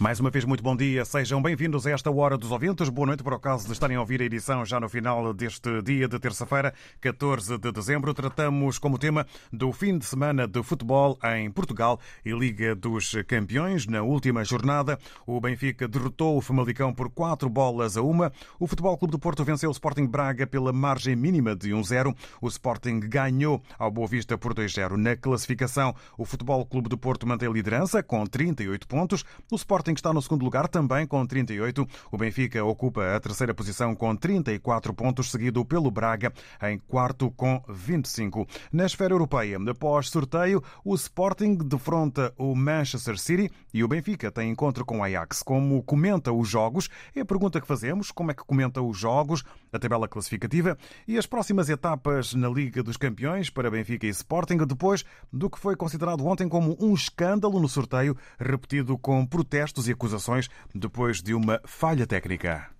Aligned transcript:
Mais 0.00 0.18
uma 0.18 0.28
vez, 0.28 0.44
muito 0.44 0.62
bom 0.62 0.76
dia. 0.76 1.04
Sejam 1.04 1.40
bem-vindos 1.40 1.86
a 1.86 1.92
esta 1.92 2.10
Hora 2.10 2.36
dos 2.36 2.50
Ouvintes. 2.50 2.88
Boa 2.88 3.06
noite, 3.06 3.22
por 3.22 3.32
acaso 3.32 3.66
de 3.66 3.72
estarem 3.72 3.96
a 3.96 4.00
ouvir 4.00 4.20
a 4.20 4.24
edição 4.24 4.64
já 4.64 4.80
no 4.80 4.88
final 4.88 5.32
deste 5.32 5.80
dia 5.82 6.08
de 6.08 6.18
terça-feira, 6.18 6.74
14 7.00 7.56
de 7.56 7.70
dezembro. 7.70 8.12
Tratamos 8.12 8.78
como 8.78 8.98
tema 8.98 9.24
do 9.52 9.72
fim 9.72 9.96
de 9.96 10.04
semana 10.04 10.48
de 10.48 10.62
futebol 10.64 11.16
em 11.36 11.48
Portugal 11.50 12.00
e 12.24 12.32
Liga 12.32 12.74
dos 12.74 13.14
Campeões. 13.26 13.86
Na 13.86 14.02
última 14.02 14.44
jornada, 14.44 14.98
o 15.26 15.40
Benfica 15.40 15.86
derrotou 15.86 16.36
o 16.36 16.40
Famalicão 16.40 16.92
por 16.92 17.08
quatro 17.08 17.48
bolas 17.48 17.96
a 17.96 18.02
uma. 18.02 18.32
O 18.58 18.66
Futebol 18.66 18.98
Clube 18.98 19.12
do 19.12 19.18
Porto 19.18 19.44
venceu 19.44 19.70
o 19.70 19.72
Sporting 19.72 20.06
Braga 20.06 20.44
pela 20.44 20.72
margem 20.72 21.14
mínima 21.14 21.54
de 21.54 21.70
1-0. 21.70 22.14
O 22.40 22.48
Sporting 22.48 22.98
ganhou 22.98 23.62
ao 23.78 23.92
Boa 23.92 24.08
Vista 24.08 24.36
por 24.36 24.54
2-0. 24.54 24.96
Na 24.96 25.16
classificação, 25.16 25.94
o 26.18 26.24
Futebol 26.24 26.66
Clube 26.66 26.88
do 26.88 26.98
Porto 26.98 27.26
mantém 27.26 27.48
a 27.48 27.52
liderança 27.52 28.02
com 28.02 28.26
38 28.26 28.86
pontos. 28.88 29.24
O 29.50 29.54
Sporting 29.54 29.93
está 29.98 30.12
no 30.12 30.22
segundo 30.22 30.44
lugar, 30.44 30.68
também 30.68 31.06
com 31.06 31.24
38. 31.26 31.86
O 32.10 32.16
Benfica 32.16 32.64
ocupa 32.64 33.14
a 33.14 33.20
terceira 33.20 33.54
posição 33.54 33.94
com 33.94 34.14
34 34.14 34.92
pontos, 34.94 35.30
seguido 35.30 35.64
pelo 35.64 35.90
Braga 35.90 36.32
em 36.62 36.78
quarto 36.78 37.30
com 37.30 37.62
25. 37.68 38.46
Na 38.72 38.86
esfera 38.86 39.14
europeia, 39.14 39.58
após 39.68 40.08
sorteio, 40.08 40.62
o 40.84 40.94
Sporting 40.94 41.56
defronta 41.56 42.32
o 42.38 42.54
Manchester 42.54 43.18
City 43.18 43.50
e 43.72 43.82
o 43.82 43.88
Benfica 43.88 44.30
tem 44.30 44.50
encontro 44.50 44.84
com 44.84 44.98
o 44.98 45.02
Ajax. 45.02 45.42
Como 45.42 45.82
comenta 45.82 46.32
os 46.32 46.48
jogos? 46.48 46.88
É 47.14 47.20
a 47.20 47.24
pergunta 47.24 47.60
que 47.60 47.66
fazemos. 47.66 48.10
Como 48.10 48.30
é 48.30 48.34
que 48.34 48.44
comenta 48.44 48.80
os 48.80 48.96
jogos, 48.96 49.44
a 49.72 49.78
tabela 49.78 50.08
classificativa 50.08 50.78
e 51.06 51.18
as 51.18 51.26
próximas 51.26 51.68
etapas 51.68 52.34
na 52.34 52.48
Liga 52.48 52.82
dos 52.82 52.96
Campeões 52.96 53.50
para 53.50 53.70
Benfica 53.70 54.06
e 54.06 54.10
Sporting, 54.10 54.58
depois 54.58 55.04
do 55.32 55.50
que 55.50 55.58
foi 55.58 55.76
considerado 55.76 56.26
ontem 56.26 56.48
como 56.48 56.76
um 56.80 56.94
escândalo 56.94 57.60
no 57.60 57.68
sorteio, 57.68 58.16
repetido 58.38 58.96
com 58.96 59.26
protestos 59.74 59.88
e 59.88 59.92
acusações 59.92 60.48
depois 60.74 61.20
de 61.20 61.34
uma 61.34 61.60
falha 61.64 62.06
técnica. 62.06 62.70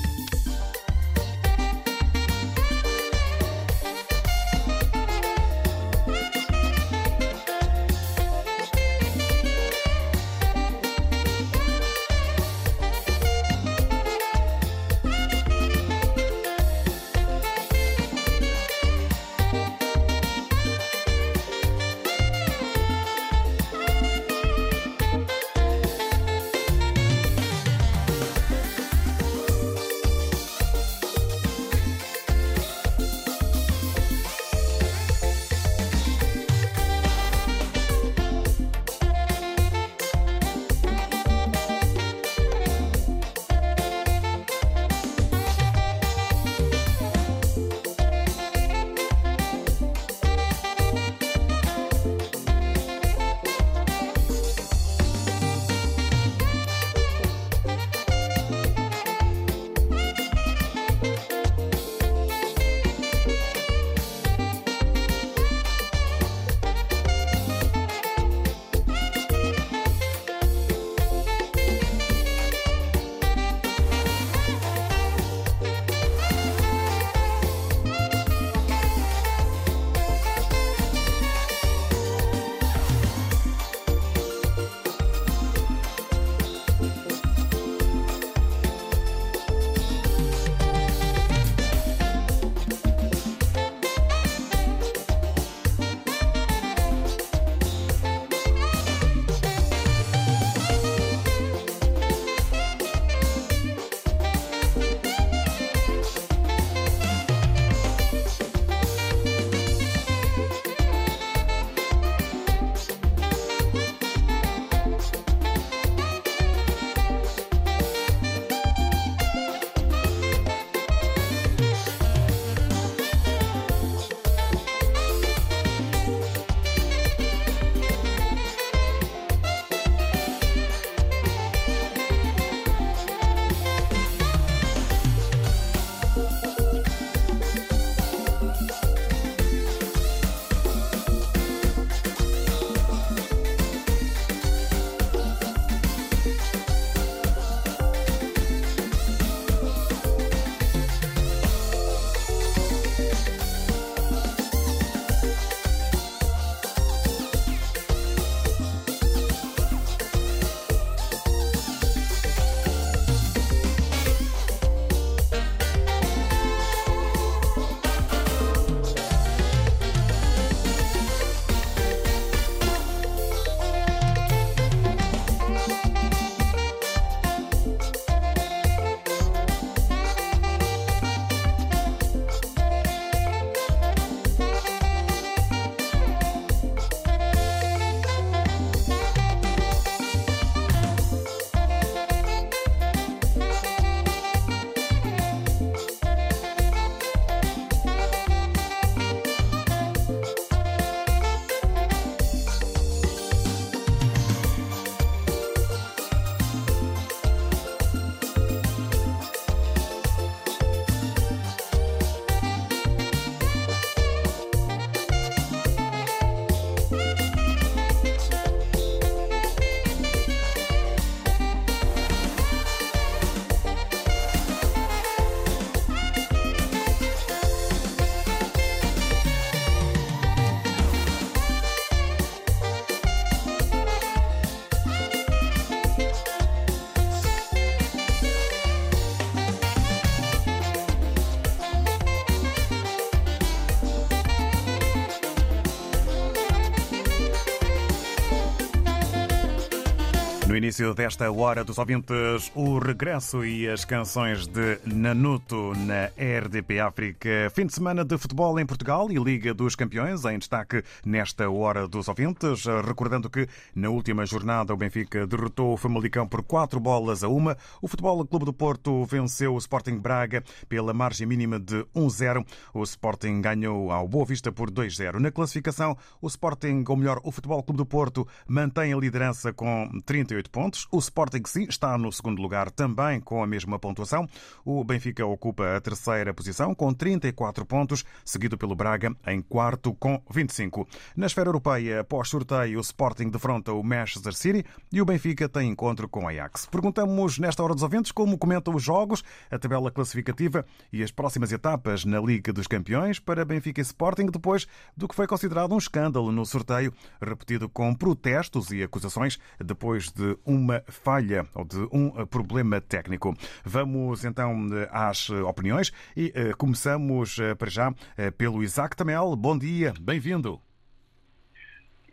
início 250.74 250.94
desta 250.96 251.32
hora 251.32 251.64
dos 251.64 251.78
ouvintes, 251.78 252.52
o 252.56 252.80
regresso 252.80 253.46
e 253.46 253.70
as 253.70 253.86
canções 253.86 254.48
de 254.48 254.80
Nanuto 254.84 255.74
na 255.76 256.06
RDP 256.18 256.80
África. 256.80 257.52
Fim 257.54 257.68
de 257.68 257.76
semana 257.76 258.04
de 258.04 258.18
futebol 258.18 258.60
em 258.60 258.66
Portugal 258.66 259.12
e 259.12 259.20
Liga 259.20 259.54
dos 259.54 259.76
Campeões 259.76 260.26
em 260.26 260.40
destaque 260.40 260.84
nesta 261.06 261.48
hora 261.48 261.88
dos 261.88 262.08
ouvintes. 262.08 262.66
Recordando 262.88 263.30
que 263.30 263.48
na 263.76 263.90
última 263.90 264.26
jornada 264.26 264.74
o 264.74 264.78
Benfica 264.78 265.28
derrotou 265.28 265.74
o 265.74 265.78
Famalicão 265.78 266.28
por 266.28 266.42
quatro 266.42 266.80
bolas 266.80 267.24
a 267.24 267.28
uma. 267.28 267.56
O 267.80 267.88
Futebol 267.88 268.26
Clube 268.26 268.46
do 268.46 268.54
Porto 268.54 269.06
venceu 269.06 269.54
o 269.54 269.60
Sporting 269.60 270.00
Braga 270.00 270.44
pela 270.68 270.92
margem 270.92 271.28
mínima 271.28 271.60
de 271.60 271.86
1-0. 271.96 272.44
O 272.74 272.82
Sporting 272.82 273.42
ganhou 273.42 273.92
ao 273.92 274.08
Boa 274.08 274.26
Vista 274.26 274.52
por 274.52 274.72
2-0. 274.72 275.20
Na 275.20 275.30
classificação, 275.30 275.96
o 276.20 276.26
Sporting, 276.26 276.84
ou 276.88 276.98
melhor, 276.98 277.22
o 277.24 277.32
Futebol 277.32 277.62
Clube 277.62 277.78
do 277.78 277.86
Porto 277.86 278.28
mantém 278.48 278.92
a 278.92 278.98
liderança 278.98 279.54
com 279.54 279.88
38 280.04 280.50
pontos. 280.50 280.63
O 280.92 280.98
Sporting, 280.98 281.44
sim, 281.46 281.64
está 281.70 281.98
no 281.98 282.12
segundo 282.12 282.42
lugar 282.42 282.72
também 282.72 283.20
com 283.20 283.44
a 283.44 283.48
mesma 283.48 283.78
pontuação. 283.78 284.28
O 284.66 284.84
Benfica 284.84 285.26
ocupa 285.26 285.78
a 285.78 285.80
terceira 285.80 286.34
posição 286.34 286.74
com 286.74 286.92
34 286.92 287.66
pontos, 287.66 288.04
seguido 288.26 288.58
pelo 288.58 288.76
Braga 288.76 289.16
em 289.28 289.42
quarto 289.42 289.94
com 289.94 290.22
25. 290.30 290.88
Na 291.16 291.28
esfera 291.28 291.50
europeia, 291.50 292.00
após 292.02 292.28
sorteio, 292.28 292.80
o 292.80 292.82
Sporting 292.82 293.30
defronta 293.30 293.72
o 293.72 293.84
Manchester 293.84 294.34
City 294.34 294.66
e 294.92 295.00
o 295.00 295.06
Benfica 295.06 295.48
tem 295.48 295.70
encontro 295.70 296.10
com 296.10 296.26
o 296.26 296.28
Ajax. 296.28 296.66
Perguntamos 296.66 297.38
nesta 297.38 297.64
hora 297.64 297.74
dos 297.74 297.84
ouvintes 297.84 298.12
como 298.12 298.38
comentam 298.38 298.74
os 298.74 298.82
jogos, 298.82 299.24
a 299.52 299.60
tabela 299.60 299.92
classificativa 299.92 300.66
e 300.92 301.04
as 301.04 301.12
próximas 301.12 301.52
etapas 301.52 302.06
na 302.06 302.20
Liga 302.20 302.52
dos 302.52 302.66
Campeões 302.66 303.20
para 303.20 303.46
Benfica 303.46 303.82
e 303.82 303.84
Sporting, 303.84 304.26
depois 304.26 304.68
do 304.98 305.08
que 305.08 305.16
foi 305.16 305.28
considerado 305.28 305.76
um 305.76 305.78
escândalo 305.78 306.32
no 306.32 306.46
sorteio, 306.46 306.92
repetido 307.22 307.70
com 307.70 307.94
protestos 307.94 308.72
e 308.72 308.82
acusações 308.82 309.38
depois 309.60 310.12
de 310.12 310.24
de 310.24 310.38
uma 310.54 310.82
falha 310.82 311.46
ou 311.56 311.66
de 311.66 311.78
um 311.92 312.26
problema 312.28 312.80
técnico. 312.80 313.34
Vamos 313.66 314.24
então 314.24 314.70
às 314.92 315.30
opiniões 315.30 315.92
e 316.16 316.32
eh, 316.36 316.54
começamos 316.58 317.40
eh, 317.40 317.56
para 317.56 317.70
já 317.70 317.92
eh, 318.18 318.30
pelo 318.32 318.64
Isaac 318.64 318.96
Tamel. 318.96 319.36
Bom 319.36 319.58
dia, 319.58 319.94
bem-vindo. 320.00 320.62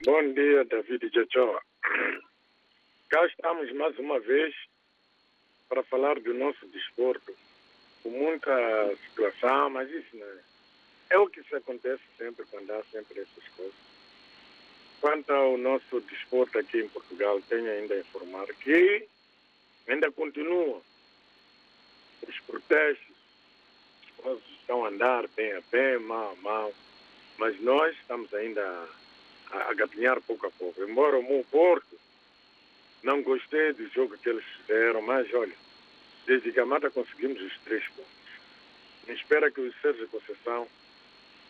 Bom 0.04 0.32
dia, 0.32 0.64
David 0.64 1.10
Jachoa. 1.12 1.60
Cá 3.10 3.26
estamos 3.26 3.70
mais 3.74 3.98
uma 3.98 4.18
vez 4.20 4.54
para 5.68 5.82
falar 5.84 6.18
do 6.20 6.32
nosso 6.32 6.66
desporto, 6.68 7.32
com 8.02 8.10
muita 8.10 8.96
situação, 9.06 9.70
mas 9.70 9.90
isso 9.90 10.16
não 10.16 10.26
é. 10.26 10.38
É 11.10 11.18
o 11.18 11.28
que 11.28 11.42
se 11.42 11.54
acontece 11.56 12.02
sempre 12.16 12.44
quando 12.50 12.70
há 12.70 12.82
sempre 12.84 13.20
essas 13.20 13.48
coisas. 13.56 13.89
Quanto 15.00 15.32
ao 15.32 15.56
nosso 15.56 16.00
desporto 16.02 16.58
aqui 16.58 16.78
em 16.78 16.88
Portugal, 16.88 17.40
tenho 17.48 17.70
ainda 17.70 17.94
a 17.94 18.00
informar 18.00 18.46
que 18.46 19.08
ainda 19.88 20.12
continua 20.12 20.82
os 22.28 22.38
protestos, 22.40 23.16
as 24.04 24.16
coisas 24.22 24.42
estão 24.60 24.84
a 24.84 24.88
andar 24.88 25.26
bem 25.28 25.52
a 25.52 25.62
bem, 25.72 25.98
mal 26.00 26.32
a 26.32 26.42
mal, 26.42 26.74
mas 27.38 27.58
nós 27.60 27.96
estamos 27.96 28.32
ainda 28.34 28.62
a, 29.50 29.70
a 29.70 29.74
gatinhar 29.74 30.20
pouco 30.20 30.46
a 30.46 30.50
pouco. 30.50 30.82
Embora 30.82 31.18
o 31.18 31.22
meu 31.22 31.46
Porto 31.50 31.98
não 33.02 33.22
gostei 33.22 33.72
do 33.72 33.88
jogo 33.88 34.18
que 34.18 34.28
eles 34.28 34.44
fizeram, 34.44 35.00
mas 35.00 35.32
olha, 35.32 35.54
desde 36.26 36.52
que 36.52 36.60
a 36.60 36.66
mata 36.66 36.90
conseguimos 36.90 37.40
os 37.40 37.58
três 37.60 37.82
pontos. 37.88 38.10
Me 39.08 39.14
espera 39.14 39.50
que 39.50 39.62
o 39.62 39.72
Sérgio 39.80 40.06
Conceição 40.08 40.68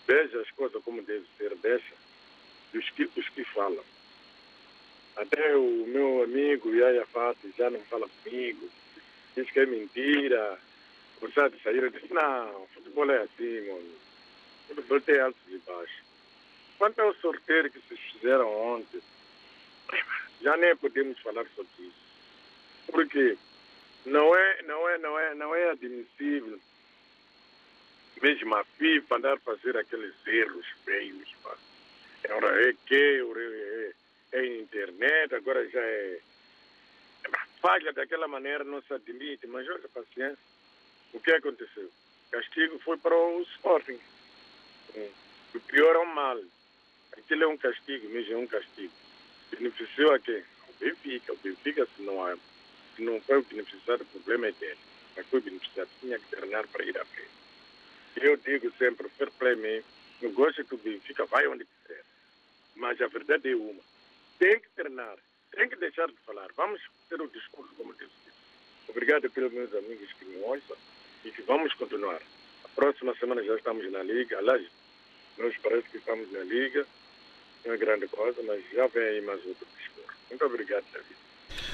veja 0.07 0.41
as 0.41 0.51
coisas 0.53 0.81
como 0.85 1.03
deve 1.03 1.27
ser, 1.37 1.53
deixa 1.57 1.95
dos 2.73 2.89
que, 2.91 3.09
os 3.17 3.29
que 3.31 3.45
falam. 3.45 3.85
Até 5.17 5.57
o 5.57 5.87
meu 5.87 6.23
amigo 6.23 6.75
Yaya 6.75 7.05
Fati 7.07 7.53
já 7.57 7.69
não 7.71 7.81
fala 7.81 8.09
comigo, 8.23 8.69
diz 9.37 9.51
que 9.51 9.61
é 9.61 9.67
mentira. 9.67 10.59
Gostar 11.21 11.51
de 11.51 11.63
sair, 11.63 11.83
eu 11.83 11.91
disse, 11.91 12.13
não, 12.15 12.67
futebol 12.69 13.11
é 13.11 13.19
assim, 13.19 13.67
mano. 13.67 13.95
Futebol 14.69 15.01
tem 15.03 15.21
altos 15.21 15.43
e 15.49 15.59
baixos. 15.59 16.03
Quanto 16.79 16.99
ao 17.01 17.15
sorteio 17.17 17.71
que 17.71 17.79
vocês 17.81 18.01
fizeram 18.13 18.49
ontem, 18.49 19.03
já 20.41 20.57
nem 20.57 20.75
podemos 20.77 21.19
falar 21.19 21.47
sobre 21.55 21.71
isso. 21.79 22.01
Porque 22.87 23.37
não 24.07 24.35
é, 24.35 24.63
não 24.63 24.89
é, 24.89 24.99
não 24.99 25.19
é, 25.19 25.35
não 25.35 25.55
é 25.55 25.71
admissível 25.71 26.59
mesmo 28.23 28.55
a 28.55 28.65
FIFA 28.65 29.17
andar 29.17 29.35
a 29.35 29.41
fazer 29.41 29.77
aqueles 29.77 30.15
erros 30.27 30.67
feios, 30.85 31.29
pá. 31.43 31.57
Agora 32.25 32.69
é 32.69 32.75
que 32.87 33.95
é, 34.33 34.39
é 34.39 34.47
internet, 34.61 35.35
agora 35.35 35.69
já 35.69 35.81
é, 35.81 36.19
é 37.25 37.31
falha 37.61 37.93
daquela 37.93 38.29
maneira, 38.29 38.65
não 38.65 38.83
se 38.83 38.93
admite, 38.93 39.47
mas 39.47 39.69
olha, 39.69 39.89
paciência. 39.89 40.39
O 41.13 41.21
que 41.21 41.33
aconteceu? 41.33 41.91
O 42.29 42.31
castigo 42.31 42.79
foi 42.81 42.97
para 42.99 43.17
o 43.17 43.43
Sporting. 43.43 43.99
O 45.55 45.61
pior 45.61 45.97
ao 45.97 46.07
mal. 46.07 46.39
Aquilo 47.17 47.45
é 47.45 47.47
um 47.49 47.57
castigo, 47.57 48.09
mesmo 48.11 48.35
é 48.35 48.37
um 48.37 48.47
castigo. 48.47 48.93
Beneficiou 49.51 50.15
a 50.15 50.19
quem? 50.21 50.43
O 50.69 50.73
Benfica. 50.79 51.33
O 51.33 51.37
Benfica, 51.39 51.87
se 51.97 52.03
não, 52.03 52.25
há, 52.25 52.37
se 52.95 53.03
não 53.03 53.21
foi 53.23 53.43
beneficiado, 53.43 54.03
o 54.03 54.07
problema 54.07 54.47
é 54.47 54.53
dele. 54.53 54.79
Mas 55.17 55.27
foi 55.27 55.41
beneficiado, 55.41 55.89
tinha 56.01 56.19
que 56.19 56.27
treinar 56.27 56.69
para 56.69 56.85
ir 56.85 56.97
à 56.97 57.05
frente. 57.05 57.31
Eu 58.17 58.37
digo 58.37 58.73
sempre, 58.79 59.09
fair 59.11 59.31
play 59.33 59.57
me, 59.57 59.83
eu 60.23 60.31
gosto 60.33 60.65
que 60.65 60.75
o 60.75 60.79
Benfica 60.79 61.25
vai 61.27 61.47
onde 61.49 61.65
quiser. 61.65 61.80
Mas 62.81 62.99
a 63.03 63.09
verdade 63.09 63.53
é 63.53 63.55
uma. 63.55 63.83
Tem 64.39 64.59
que 64.59 64.71
treinar, 64.71 65.19
tem 65.53 65.69
que 65.69 65.77
deixar 65.77 66.09
de 66.09 66.17
falar. 66.25 66.49
Vamos 66.57 66.81
ter 67.11 67.21
o 67.21 67.29
discurso 67.29 67.75
como 67.75 67.93
diz. 67.93 68.09
Obrigado 68.89 69.31
pelos 69.31 69.53
meus 69.53 69.73
amigos 69.75 70.11
que 70.15 70.25
me 70.25 70.43
ouçam 70.43 70.77
e 71.23 71.31
que 71.31 71.43
vamos 71.43 71.75
continuar. 71.75 72.23
A 72.65 72.69
próxima 72.71 73.15
semana 73.17 73.45
já 73.45 73.55
estamos 73.55 73.91
na 73.93 74.03
Liga. 74.03 74.39
Aliás, 74.39 74.67
nós 75.37 75.55
parece 75.59 75.91
que 75.91 75.99
estamos 75.99 76.33
na 76.33 76.41
Liga. 76.41 76.87
Não 77.67 77.75
é 77.75 77.77
grande 77.77 78.09
coisa, 78.09 78.43
mas 78.45 78.65
já 78.71 78.87
vem 78.87 79.03
aí 79.03 79.21
mais 79.21 79.45
outro 79.45 79.67
discurso. 79.77 80.19
Muito 80.31 80.47
obrigado, 80.47 80.85
David. 80.91 81.17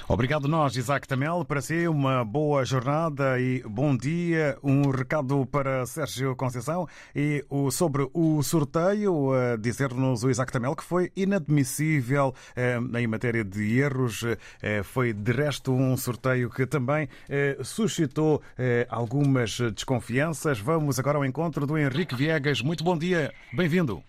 Obrigado 0.09 0.49
nós, 0.49 0.77
Isaac 0.77 1.07
Tamel. 1.09 1.45
Para 1.45 1.61
si, 1.61 1.89
uma 1.89 2.25
boa 2.25 2.65
jornada 2.65 3.41
e 3.41 3.63
bom 3.63 3.97
dia. 3.97 4.57
Um 4.63 4.91
recado 4.91 5.45
para 5.47 5.85
Sérgio 5.87 6.35
Conceição 6.37 6.89
e 7.15 7.45
o, 7.51 7.71
sobre 7.71 8.09
o 8.13 8.43
sorteio, 8.43 9.33
dizer-nos 9.59 10.25
o 10.25 10.31
Isaac 10.31 10.53
Tamel 10.53 10.77
que 10.77 10.85
foi 10.85 11.11
inadmissível 11.17 12.35
eh, 12.55 12.79
em 12.99 13.07
matéria 13.07 13.45
de 13.45 13.79
erros. 13.79 14.25
Eh, 14.63 14.83
foi, 14.83 15.13
de 15.13 15.33
resto, 15.33 15.73
um 15.73 15.97
sorteio 15.97 16.51
que 16.51 16.67
também 16.67 17.09
eh, 17.29 17.57
suscitou 17.63 18.43
algumas 18.89 19.59
desconfianças. 19.73 20.59
Vamos 20.59 20.99
agora 20.99 21.19
ao 21.19 21.25
encontro 21.25 21.67
do 21.67 21.79
Henrique 21.79 22.15
Viegas. 22.15 22.61
Muito 22.61 22.85
bom 22.85 22.97
dia, 22.97 23.33
bem-vindo. 23.53 24.03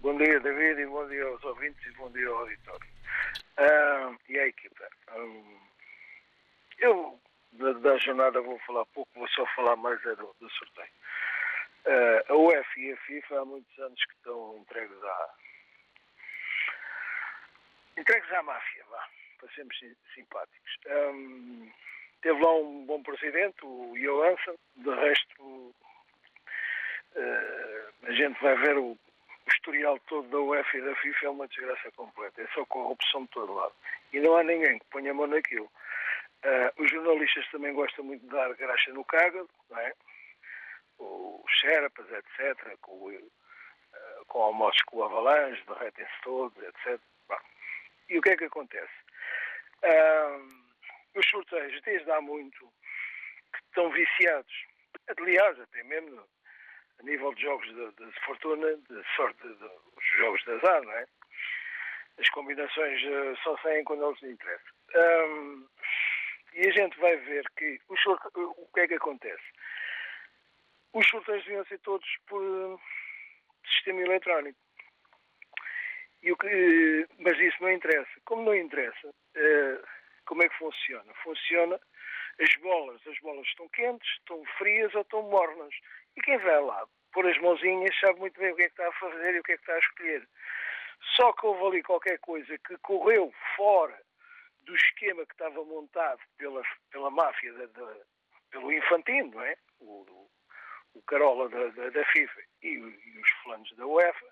Bom 0.00 0.16
dia, 0.16 0.38
David, 0.40 0.80
e 0.80 0.86
bom 0.86 1.06
dia 1.08 1.24
aos 1.24 1.42
ouvintes 1.44 1.80
e 1.86 1.96
bom 1.96 2.10
dia 2.10 2.28
ao 2.28 2.38
auditório. 2.40 2.93
Uh, 3.58 4.18
e 4.28 4.38
a 4.38 4.46
equipa? 4.48 4.88
Um, 5.14 5.60
eu, 6.78 7.20
da, 7.52 7.72
da, 7.72 7.96
jornada, 7.98 8.40
vou 8.40 8.58
falar 8.60 8.84
pouco, 8.86 9.10
vou 9.14 9.28
só 9.28 9.46
falar 9.54 9.76
mais 9.76 10.04
é 10.06 10.16
do, 10.16 10.34
do 10.40 10.50
sorteio. 10.50 10.90
Uh, 11.86 12.32
a 12.32 12.36
UEFA 12.36 12.80
e 12.80 12.92
a 12.92 12.96
FIFA 12.96 13.40
há 13.40 13.44
muitos 13.44 13.78
anos 13.78 14.04
que 14.04 14.14
estão 14.14 14.56
entregues 14.58 15.02
à. 15.04 15.34
entregues 17.96 18.32
à 18.32 18.42
máfia, 18.42 18.84
vá, 18.90 19.08
para 19.38 19.48
sermos 19.54 19.76
simpáticos. 20.14 20.78
Um, 20.86 21.70
teve 22.22 22.42
lá 22.42 22.54
um 22.54 22.84
bom 22.86 23.02
presidente, 23.02 23.64
o 23.64 23.94
Johansson, 23.96 24.56
de 24.76 24.90
resto, 24.90 25.42
uh, 25.44 25.74
a 28.02 28.12
gente 28.12 28.40
vai 28.42 28.56
ver 28.56 28.78
o 28.78 28.98
o 29.46 29.50
historial 29.50 29.98
todo 30.08 30.28
da 30.28 30.38
UEFA 30.38 30.78
e 30.78 30.82
da 30.82 30.94
FIFA 30.96 31.26
é 31.26 31.30
uma 31.30 31.48
desgraça 31.48 31.90
completa. 31.92 32.42
É 32.42 32.46
só 32.48 32.64
corrupção 32.66 33.24
de 33.24 33.30
todo 33.30 33.54
lado. 33.54 33.74
E 34.12 34.20
não 34.20 34.36
há 34.36 34.42
ninguém 34.42 34.78
que 34.78 34.86
ponha 34.86 35.10
a 35.10 35.14
mão 35.14 35.26
naquilo. 35.26 35.70
Uh, 36.44 36.82
os 36.82 36.90
jornalistas 36.90 37.46
também 37.50 37.72
gostam 37.74 38.04
muito 38.04 38.22
de 38.22 38.28
dar 38.28 38.52
graxa 38.54 38.92
no 38.92 39.04
cágado, 39.04 39.48
não 39.70 39.78
é? 39.78 39.94
Os 40.98 41.50
Xerapas, 41.60 42.06
etc., 42.10 42.76
com, 42.80 43.08
uh, 43.08 43.30
com 44.28 44.42
almoços 44.42 44.82
com 44.82 44.98
o 44.98 45.04
Avalanche, 45.04 45.62
derretem-se 45.66 46.12
todos, 46.22 46.56
etc. 46.62 47.00
Bom, 47.28 47.38
e 48.08 48.18
o 48.18 48.22
que 48.22 48.30
é 48.30 48.36
que 48.36 48.44
acontece? 48.44 48.92
Uh, 49.82 50.64
os 51.14 51.26
sorteios, 51.28 51.80
desde 51.82 52.10
há 52.10 52.20
muito, 52.20 52.70
que 53.52 53.58
estão 53.68 53.90
viciados. 53.90 54.66
Aliás, 55.18 55.58
até 55.60 55.82
mesmo 55.84 56.22
a 57.00 57.02
nível 57.02 57.32
de 57.34 57.42
jogos 57.42 57.66
de, 57.66 57.92
de 57.92 58.20
fortuna, 58.24 58.76
de 58.76 59.02
sorte, 59.16 59.42
dos 59.46 60.04
jogos 60.18 60.42
de 60.44 60.52
azar, 60.52 60.82
não 60.82 60.92
é? 60.92 61.06
As 62.18 62.28
combinações 62.30 63.02
uh, 63.02 63.36
só 63.42 63.56
saem 63.58 63.84
quando 63.84 64.06
eles 64.06 64.22
interessam. 64.22 64.74
Um, 64.94 65.66
e 66.54 66.68
a 66.68 66.70
gente 66.70 66.98
vai 67.00 67.16
ver 67.16 67.44
que 67.56 67.80
o, 67.88 68.68
que 68.72 68.80
é 68.80 68.88
que 68.88 68.94
acontece? 68.94 69.42
Os 70.92 71.06
sorteios 71.08 71.44
deviam 71.44 71.64
ser 71.66 71.80
todos 71.80 72.06
por 72.28 72.40
uh, 72.40 72.80
sistema 73.66 74.00
eletrónico. 74.02 74.58
E 76.22 76.30
o 76.30 76.36
que, 76.36 76.46
uh, 76.46 77.08
mas 77.18 77.38
isso 77.40 77.60
não 77.60 77.72
interessa. 77.72 78.20
Como 78.24 78.44
não 78.44 78.54
interessa, 78.54 79.12
Como 80.26 80.42
é 80.42 80.48
que 80.48 80.56
funciona? 80.56 81.12
Funciona 81.24 81.80
as 82.40 82.54
bolas, 82.56 83.00
as 83.06 83.18
bolas 83.20 83.46
estão 83.46 83.68
quentes, 83.70 84.08
estão 84.18 84.44
frias 84.58 84.94
ou 84.94 85.02
estão 85.02 85.22
mornas. 85.22 85.74
E 86.16 86.22
quem 86.22 86.38
vai 86.38 86.60
lá 86.60 86.86
pôr 87.14 87.26
as 87.28 87.38
mãozinhas 87.38 87.98
sabe 88.00 88.18
muito 88.18 88.38
bem 88.38 88.52
o 88.52 88.56
que 88.56 88.62
é 88.62 88.66
que 88.66 88.72
está 88.72 88.88
a 88.88 88.92
fazer 88.92 89.34
e 89.34 89.38
o 89.38 89.42
que 89.42 89.52
é 89.52 89.56
que 89.56 89.62
está 89.62 89.74
a 89.74 89.78
escolher. 89.78 90.28
Só 91.16 91.32
que 91.32 91.46
houve 91.46 91.64
ali 91.66 91.82
qualquer 91.82 92.18
coisa 92.18 92.58
que 92.58 92.76
correu 92.78 93.32
fora 93.56 93.98
do 94.62 94.74
esquema 94.74 95.24
que 95.24 95.32
estava 95.32 95.64
montado 95.64 96.20
pela, 96.36 96.62
pela 96.90 97.10
máfia, 97.10 97.52
da, 97.52 97.66
da, 97.66 97.96
pelo 98.50 98.72
Infantino, 98.72 99.30
não 99.30 99.42
é? 99.42 99.56
O, 99.80 100.28
o 100.94 101.02
Carola 101.02 101.48
da, 101.48 101.68
da, 101.68 101.90
da 101.90 102.04
FIFA 102.06 102.40
e, 102.62 102.68
e, 102.68 103.20
os 103.20 103.30
fulanos 103.42 103.76
da 103.76 103.86
UEFA. 103.86 104.26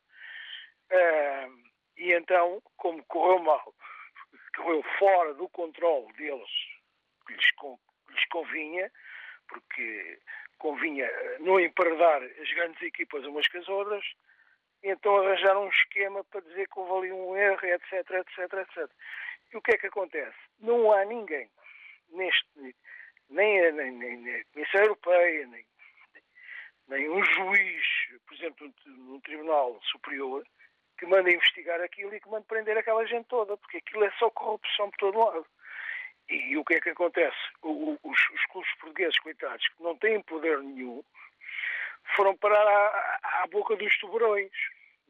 E 1.96 2.12
então, 2.12 2.62
como 2.76 3.04
correu 3.04 3.38
mal, 3.40 3.74
correu 4.56 4.82
fora 4.98 5.34
do 5.34 5.48
controle 5.50 6.12
deles, 6.14 6.50
que 7.26 7.34
lhes, 7.34 7.50
que 7.50 8.12
lhes 8.12 8.24
convinha, 8.28 8.90
porque 9.48 10.18
convinha 10.62 11.11
não 11.40 11.59
emparedar 11.59 12.23
as 12.23 12.52
grandes 12.52 12.81
equipas 12.83 13.25
umas 13.26 13.49
com 13.49 13.59
as 13.59 13.69
outras, 13.69 14.04
então 14.81 15.16
arranjaram 15.16 15.64
um 15.64 15.69
esquema 15.69 16.23
para 16.25 16.40
dizer 16.40 16.69
que 16.69 16.78
houve 16.78 17.09
ali 17.09 17.12
um 17.12 17.37
erro, 17.37 17.66
etc, 17.66 17.92
etc, 17.92 18.52
etc. 18.54 18.90
E 19.52 19.57
o 19.57 19.61
que 19.61 19.73
é 19.73 19.78
que 19.78 19.88
acontece? 19.88 20.38
Não 20.61 20.92
há 20.92 21.04
ninguém 21.04 21.50
neste, 22.11 22.47
nem 23.28 23.66
a, 23.66 23.73
nem, 23.73 23.90
nem, 23.90 24.16
nem 24.19 24.35
a 24.37 24.45
Comissão 24.52 24.81
Europeia, 24.83 25.47
nem, 25.49 25.66
nem 26.88 27.11
um 27.11 27.25
juiz, 27.25 27.87
por 28.25 28.35
exemplo, 28.35 28.73
num 28.87 29.21
tribunal 29.21 29.81
superior, 29.83 30.47
que 30.97 31.07
manda 31.07 31.33
investigar 31.33 31.81
aquilo 31.81 32.14
e 32.14 32.21
que 32.21 32.28
manda 32.28 32.47
prender 32.47 32.78
aquela 32.78 33.04
gente 33.04 33.26
toda, 33.26 33.57
porque 33.57 33.78
aquilo 33.78 34.04
é 34.04 34.12
só 34.12 34.31
corrupção 34.31 34.90
por 34.90 34.99
todo 34.99 35.19
lado. 35.19 35.47
E, 36.28 36.56
o 36.56 36.64
que 36.64 36.74
é 36.74 36.80
que 36.80 36.90
acontece? 36.90 37.36
O, 37.62 37.98
os, 38.02 38.30
os 38.30 38.46
clubes 38.46 38.74
portugueses, 38.76 39.18
coitados, 39.18 39.66
que 39.68 39.82
não 39.82 39.96
têm 39.98 40.22
poder 40.22 40.58
nenhum, 40.60 41.02
foram 42.16 42.36
parar 42.36 42.66
à, 42.66 43.42
à 43.42 43.46
boca 43.48 43.76
dos 43.76 43.96
tubarões. 43.98 44.52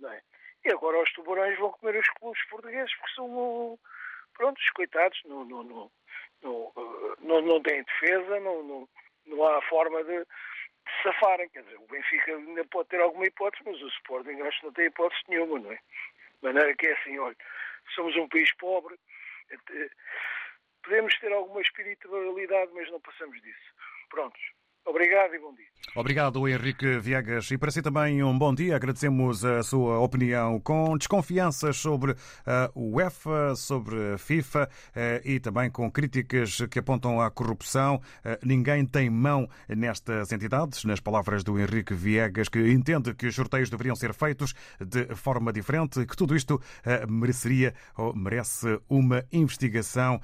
É? 0.04 0.22
E 0.64 0.72
agora 0.72 1.02
os 1.02 1.12
tubarões 1.12 1.58
vão 1.58 1.70
comer 1.72 1.98
os 1.98 2.08
clubes 2.10 2.42
portugueses 2.48 2.94
porque 2.96 3.14
são, 3.14 3.78
pronto, 4.34 4.58
os 4.58 4.70
coitados, 4.70 5.20
não, 5.24 5.44
não, 5.44 5.62
não, 5.62 5.92
não, 6.42 6.72
não, 7.20 7.40
não 7.40 7.62
têm 7.62 7.84
defesa, 7.84 8.40
não, 8.40 8.62
não, 8.62 8.88
não 9.26 9.44
há 9.46 9.62
forma 9.62 10.02
de, 10.04 10.18
de 10.18 11.02
safarem. 11.02 11.48
Quer 11.50 11.62
dizer, 11.62 11.76
o 11.76 11.86
Benfica 11.86 12.36
ainda 12.36 12.64
pode 12.64 12.88
ter 12.88 13.00
alguma 13.00 13.26
hipótese, 13.26 13.62
mas 13.64 13.80
o 13.80 13.88
Sporting 13.88 14.40
acho 14.40 14.60
que 14.60 14.66
não 14.66 14.72
tem 14.72 14.86
hipótese 14.86 15.22
nenhuma, 15.28 15.58
não 15.58 15.72
é? 15.72 15.76
De 15.76 16.42
maneira 16.42 16.74
que 16.74 16.88
é 16.88 16.92
assim, 16.94 17.18
olha, 17.18 17.36
somos 17.94 18.16
um 18.16 18.28
país 18.28 18.52
pobre, 18.56 18.98
podemos 20.82 21.18
ter 21.18 21.32
alguma 21.32 21.60
espiritualidade, 21.60 22.72
mas 22.74 22.90
não 22.90 23.00
passamos 23.00 23.40
disso. 23.42 23.74
Prontos. 24.10 24.40
Obrigado 24.84 25.32
e 25.34 25.38
bom 25.38 25.54
dia. 25.54 25.66
Obrigado, 25.94 26.48
Henrique 26.48 26.98
Viegas. 26.98 27.50
E 27.50 27.58
para 27.58 27.70
si 27.70 27.80
também 27.82 28.22
um 28.22 28.36
bom 28.36 28.52
dia. 28.52 28.74
Agradecemos 28.74 29.44
a 29.44 29.62
sua 29.62 29.98
opinião 30.00 30.58
com 30.58 30.96
desconfianças 30.96 31.76
sobre 31.76 32.16
a 32.44 32.70
UEFA, 32.74 33.54
sobre 33.54 34.14
a 34.14 34.18
FIFA 34.18 34.68
eh, 34.94 35.22
e 35.24 35.38
também 35.38 35.70
com 35.70 35.90
críticas 35.90 36.62
que 36.68 36.80
apontam 36.80 37.20
à 37.20 37.30
corrupção. 37.30 38.00
Eh, 38.24 38.38
ninguém 38.42 38.84
tem 38.84 39.08
mão 39.08 39.48
nestas 39.68 40.32
entidades, 40.32 40.84
nas 40.84 40.98
palavras 40.98 41.44
do 41.44 41.60
Henrique 41.60 41.94
Viegas, 41.94 42.48
que 42.48 42.58
entende 42.72 43.14
que 43.14 43.26
os 43.26 43.34
sorteios 43.34 43.70
deveriam 43.70 43.94
ser 43.94 44.12
feitos 44.14 44.54
de 44.80 45.14
forma 45.14 45.52
diferente, 45.52 46.04
que 46.06 46.16
tudo 46.16 46.34
isto 46.34 46.60
eh, 46.84 47.06
mereceria 47.06 47.74
ou 47.96 48.16
merece 48.16 48.80
uma 48.88 49.24
investigação 49.30 50.20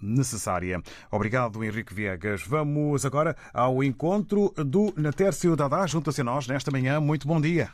necessária. 0.00 0.80
Obrigado, 1.10 1.62
Henrique 1.62 1.92
Viegas. 1.92 2.42
Vamos 2.46 3.04
agora 3.04 3.36
ao 3.52 3.82
encontro 3.82 3.97
do 4.64 4.92
Natércio 4.96 5.56
Dadá. 5.56 5.86
Junta-se 5.86 6.20
a 6.20 6.24
nós 6.24 6.46
nesta 6.46 6.70
manhã. 6.70 7.00
Muito 7.00 7.26
bom 7.26 7.40
dia. 7.40 7.68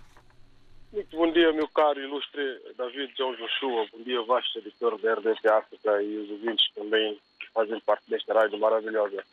Muito 0.93 1.16
bom 1.16 1.31
dia, 1.33 1.52
meu 1.52 1.69
caro 1.69 2.00
ilustre 2.00 2.61
David 2.78 3.12
João 3.16 3.35
Joshua. 3.35 3.87
Bom 3.93 4.02
dia, 4.04 4.23
vasto 4.23 4.59
editor 4.59 4.97
da 5.00 5.14
RDP 5.14 5.49
África 5.49 6.02
e 6.02 6.16
os 6.19 6.31
ouvintes 6.31 6.73
também 6.75 7.19
que 7.40 7.47
fazem 7.52 7.81
parte 7.81 8.09
desta 8.09 8.33
rádio 8.33 8.59
maravilhosa. 8.59 9.25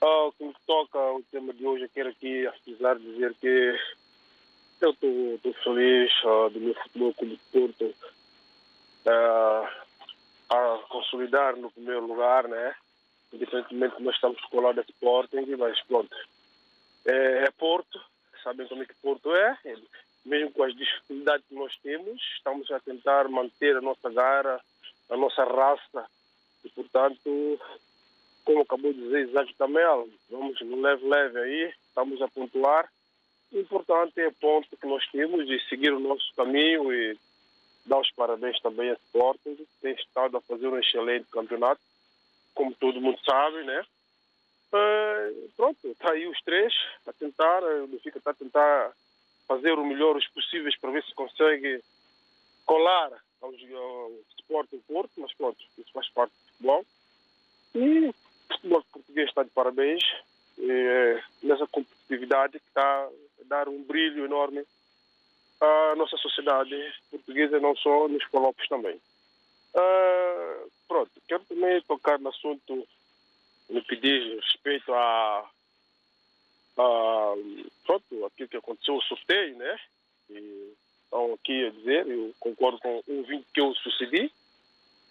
Ah, 0.00 0.24
o 0.24 0.32
que 0.32 0.44
me 0.44 0.54
toca 0.66 0.98
o 0.98 1.22
tema 1.30 1.52
de 1.52 1.66
hoje, 1.66 1.84
eu 1.84 1.90
quero 1.94 2.08
aqui, 2.08 2.46
apesar 2.46 2.98
dizer 2.98 3.34
que 3.40 3.78
eu 4.80 4.90
estou 4.90 5.54
feliz 5.62 6.10
uh, 6.24 6.48
do 6.48 6.60
meu 6.60 6.74
futebol 6.74 7.14
como 7.14 7.38
Porto 7.52 7.84
uh, 9.04 9.68
a 10.48 10.78
consolidar 10.88 11.56
no 11.56 11.70
primeiro 11.70 12.06
lugar, 12.06 12.48
né? 12.48 12.74
Independentemente 13.32 14.02
nós 14.02 14.14
estamos 14.14 14.40
colados 14.46 14.84
a 14.84 14.90
Sporting, 14.90 15.56
mas 15.56 15.80
pronto, 15.82 16.14
é, 17.04 17.44
é 17.44 17.50
Porto, 17.52 18.00
sabem 18.42 18.66
como 18.66 18.82
é 18.82 18.86
que 18.86 18.94
Porto 18.94 19.34
é, 19.34 19.56
mesmo 20.24 20.50
com 20.52 20.62
as 20.64 20.74
dificuldades 20.74 21.46
que 21.46 21.54
nós 21.54 21.76
temos, 21.82 22.20
estamos 22.36 22.70
a 22.70 22.80
tentar 22.80 23.28
manter 23.28 23.76
a 23.76 23.80
nossa 23.80 24.10
gara, 24.10 24.60
a 25.08 25.16
nossa 25.16 25.44
raça, 25.44 26.06
e 26.64 26.68
portanto, 26.70 27.60
como 28.44 28.62
acabou 28.62 28.92
de 28.92 29.00
dizer 29.00 29.28
Isaac 29.28 29.54
Tamel, 29.54 30.08
vamos 30.28 30.60
no 30.60 30.80
leve-leve 30.80 31.38
aí, 31.38 31.74
estamos 31.88 32.20
a 32.20 32.28
pontuar. 32.28 32.90
O 33.52 33.58
importante 33.58 34.20
é 34.20 34.28
o 34.28 34.32
ponto 34.32 34.76
que 34.76 34.86
nós 34.86 35.06
temos 35.10 35.46
de 35.46 35.58
seguir 35.68 35.92
o 35.92 36.00
nosso 36.00 36.32
caminho 36.36 36.92
e 36.92 37.18
dar 37.86 38.00
os 38.00 38.10
parabéns 38.12 38.60
também 38.60 38.90
a 38.90 38.94
Sporting, 38.94 39.56
que 39.56 39.66
tem 39.80 39.94
estado 39.94 40.36
a 40.36 40.40
fazer 40.40 40.68
um 40.68 40.78
excelente 40.78 41.26
campeonato, 41.30 41.80
como 42.54 42.74
todo 42.74 43.00
mundo 43.00 43.18
sabe, 43.24 43.62
né? 43.64 43.84
Uh, 44.72 45.50
pronto, 45.56 45.88
está 45.88 46.12
aí 46.12 46.26
os 46.28 46.40
três 46.42 46.72
a 47.06 47.12
tentar, 47.12 47.62
o 47.62 47.88
Benfica 47.88 48.18
está 48.18 48.30
a 48.30 48.34
tentar 48.34 48.92
fazer 49.48 49.72
o 49.72 49.84
melhor 49.84 50.16
os 50.16 50.28
possíveis 50.28 50.78
para 50.78 50.92
ver 50.92 51.02
se 51.04 51.14
consegue 51.14 51.82
colar 52.64 53.10
ao, 53.42 53.50
ao 53.50 54.12
Sporting 54.38 54.78
Porto, 54.86 55.10
mas 55.16 55.32
pronto, 55.34 55.58
isso 55.76 55.90
faz 55.92 56.08
parte 56.10 56.30
do 56.32 56.52
futebol. 56.52 56.86
E 57.74 58.08
o 58.08 58.14
futebol 58.52 58.84
português 58.92 59.28
está 59.28 59.42
de 59.42 59.50
parabéns 59.50 60.02
eh, 60.58 61.22
nessa 61.42 61.66
competitividade 61.66 62.60
que 62.60 62.68
está 62.68 62.82
a 62.82 63.10
dar 63.46 63.68
um 63.68 63.82
brilho 63.82 64.24
enorme 64.24 64.62
à 65.60 65.94
nossa 65.96 66.16
sociedade 66.16 66.76
portuguesa, 67.10 67.58
não 67.58 67.74
só 67.76 68.08
nos 68.08 68.24
colóquios 68.26 68.68
também. 68.68 69.00
Uh, 69.74 70.70
pronto, 70.90 71.10
quero 71.28 71.44
também 71.44 71.80
tocar 71.82 72.18
no 72.18 72.30
assunto 72.30 72.86
no 73.68 73.84
que 73.84 73.94
diz 73.94 74.42
respeito 74.42 74.92
a, 74.92 75.48
a 76.76 77.34
pronto, 77.86 78.26
aquilo 78.26 78.48
que 78.48 78.56
aconteceu, 78.56 78.96
o 78.96 79.02
sorteio, 79.02 79.56
né? 79.56 79.80
E 80.30 80.74
estão 81.04 81.32
aqui 81.34 81.64
a 81.64 81.70
dizer, 81.70 82.08
eu 82.08 82.34
concordo 82.40 82.80
com 82.80 83.04
o 83.06 83.22
vídeo 83.22 83.46
que 83.54 83.60
eu 83.60 83.72
sucedi, 83.76 84.32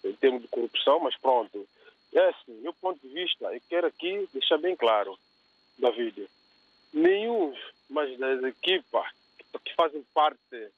em 0.04 0.12
termos 0.16 0.42
de 0.42 0.48
corrupção, 0.48 1.00
mas 1.00 1.16
pronto. 1.16 1.66
É 2.12 2.28
assim, 2.28 2.52
meu 2.60 2.74
ponto 2.74 3.00
de 3.00 3.14
vista, 3.14 3.46
eu 3.46 3.62
quero 3.66 3.86
aqui 3.86 4.28
deixar 4.34 4.58
bem 4.58 4.76
claro, 4.76 5.18
David, 5.78 6.28
nenhum 6.92 7.56
mas 7.88 8.18
das 8.18 8.42
equipas 8.44 9.06
que 9.64 9.74
fazem 9.74 10.04
parte 10.14 10.68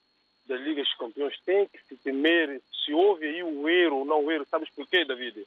da 0.46 0.56
Liga 0.56 0.82
dos 0.82 0.94
Campeões 0.94 1.38
tem 1.44 1.66
que 1.66 1.78
se 1.88 1.96
temer 1.96 2.62
se 2.84 2.92
houve 2.92 3.26
aí 3.26 3.42
o 3.42 3.68
erro 3.68 3.98
ou 3.98 4.04
não 4.04 4.30
erro. 4.30 4.46
Sabes 4.50 4.68
por 4.70 4.86
quê, 4.86 5.04
David? 5.04 5.46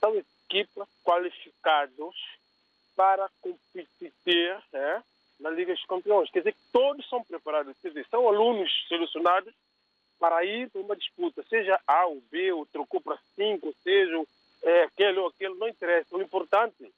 São 0.00 0.14
equipas 0.16 0.88
qualificados 1.04 2.14
para 2.94 3.28
competir 3.40 4.56
é, 4.72 5.02
na 5.40 5.50
Liga 5.50 5.74
dos 5.74 5.84
Campeões. 5.84 6.30
Quer 6.30 6.40
dizer 6.40 6.52
que 6.52 6.72
todos 6.72 7.08
são 7.08 7.22
preparados, 7.22 7.76
quer 7.82 7.88
dizer, 7.88 8.06
são 8.10 8.26
alunos 8.28 8.70
selecionados 8.88 9.52
para 10.18 10.44
ir 10.44 10.70
para 10.70 10.80
uma 10.80 10.96
disputa, 10.96 11.44
seja 11.48 11.78
A 11.86 12.06
ou 12.06 12.22
B, 12.30 12.52
ou 12.52 12.64
trocou 12.66 13.00
para 13.00 13.18
cinco, 13.34 13.74
seja 13.82 14.22
é, 14.62 14.84
aquele 14.84 15.18
ou 15.18 15.28
aquele, 15.28 15.54
não 15.54 15.68
interessa. 15.68 16.16
O 16.16 16.22
importante 16.22 16.90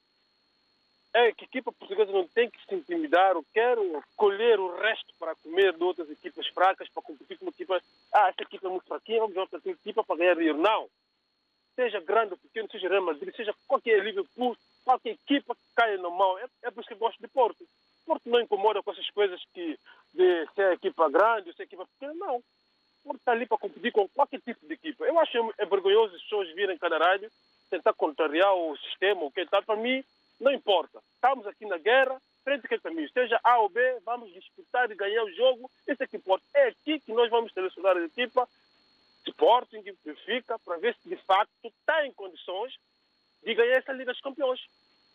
é 1.13 1.31
que 1.31 1.43
a 1.43 1.47
equipa 1.47 1.71
portuguesa 1.71 2.11
não 2.11 2.27
tem 2.27 2.49
que 2.49 2.59
se 2.65 2.75
intimidar 2.75 3.35
ou 3.35 3.43
quer 3.53 3.77
colher 4.15 4.59
o 4.59 4.75
resto 4.77 5.13
para 5.17 5.35
comer 5.35 5.73
de 5.73 5.83
outras 5.83 6.09
equipas 6.09 6.47
fracas, 6.47 6.89
para 6.89 7.03
competir 7.03 7.37
com 7.37 7.45
uma 7.45 7.51
equipa. 7.51 7.81
Ah, 8.13 8.29
essa 8.29 8.43
equipa 8.43 8.67
é 8.67 8.69
muito 8.69 8.87
fraquinha, 8.87 9.19
vamos 9.19 9.33
jogar 9.33 9.47
para 9.47 9.71
equipa 9.71 10.03
para 10.03 10.17
ganhar 10.17 10.35
dinheiro. 10.35 10.57
Não 10.59 10.87
seja 11.79 12.01
grande 12.01 12.33
ou 12.33 12.37
pequeno, 12.37 12.69
seja 12.69 12.89
Real 12.89 13.01
Madrid, 13.01 13.33
seja 13.33 13.55
qualquer 13.65 14.03
Liverpool, 14.03 14.57
qualquer 14.83 15.11
equipa 15.11 15.55
que 15.55 15.61
caia 15.73 15.97
na 15.97 16.09
mão. 16.09 16.37
É, 16.37 16.45
é 16.63 16.71
por 16.71 16.81
isso 16.81 16.89
que 16.89 16.93
eu 16.93 16.97
gosto 16.97 17.21
de 17.21 17.27
Porto. 17.29 17.65
Porto 18.05 18.29
não 18.29 18.41
incomoda 18.41 18.83
com 18.83 18.91
essas 18.91 19.09
coisas 19.11 19.41
que 19.53 19.79
de 20.13 20.47
ser 20.55 20.73
equipa 20.73 21.09
grande 21.09 21.47
ou 21.47 21.55
ser 21.55 21.63
equipa 21.63 21.85
pequena, 21.85 22.13
não. 22.15 22.43
Porto 23.01 23.19
está 23.19 23.31
ali 23.31 23.45
para 23.45 23.57
competir 23.57 23.93
com 23.93 24.09
qualquer 24.09 24.41
tipo 24.41 24.65
de 24.67 24.73
equipa. 24.73 25.05
Eu 25.05 25.17
acho 25.19 25.53
é 25.57 25.65
vergonhoso 25.65 26.15
as 26.15 26.21
pessoas 26.23 26.53
virem 26.53 26.77
cada 26.77 26.97
rádio 26.97 27.31
tentar 27.69 27.93
contrariar 27.93 28.53
o 28.53 28.75
sistema, 28.77 29.23
o 29.23 29.31
que 29.31 29.41
está. 29.41 29.61
Para 29.61 29.77
mim, 29.77 30.03
não 30.39 30.51
importa. 30.51 30.99
Estamos 31.15 31.45
aqui 31.47 31.65
na 31.65 31.77
guerra, 31.77 32.19
frente 32.43 32.67
que 32.67 32.79
caminho, 32.79 33.09
seja 33.11 33.39
A 33.43 33.59
ou 33.59 33.69
B, 33.69 33.99
vamos 34.05 34.31
disputar 34.33 34.89
e 34.89 34.95
ganhar 34.95 35.23
o 35.23 35.31
jogo. 35.33 35.69
Isso 35.87 36.01
é 36.01 36.07
que 36.07 36.17
importa. 36.17 36.45
É 36.53 36.67
aqui 36.69 36.99
que 36.99 37.13
nós 37.13 37.29
vamos 37.29 37.53
selecionar 37.53 37.97
a 37.97 38.05
equipa 38.05 38.47
Sporting, 39.27 39.83
Benfica, 40.03 40.57
para 40.59 40.77
ver 40.77 40.95
se 40.95 41.09
de 41.09 41.17
facto 41.17 41.71
tem 41.85 42.11
condições 42.13 42.73
de 43.43 43.53
ganhar 43.53 43.77
essa 43.77 43.93
Liga 43.93 44.11
dos 44.11 44.21
Campeões. 44.21 44.59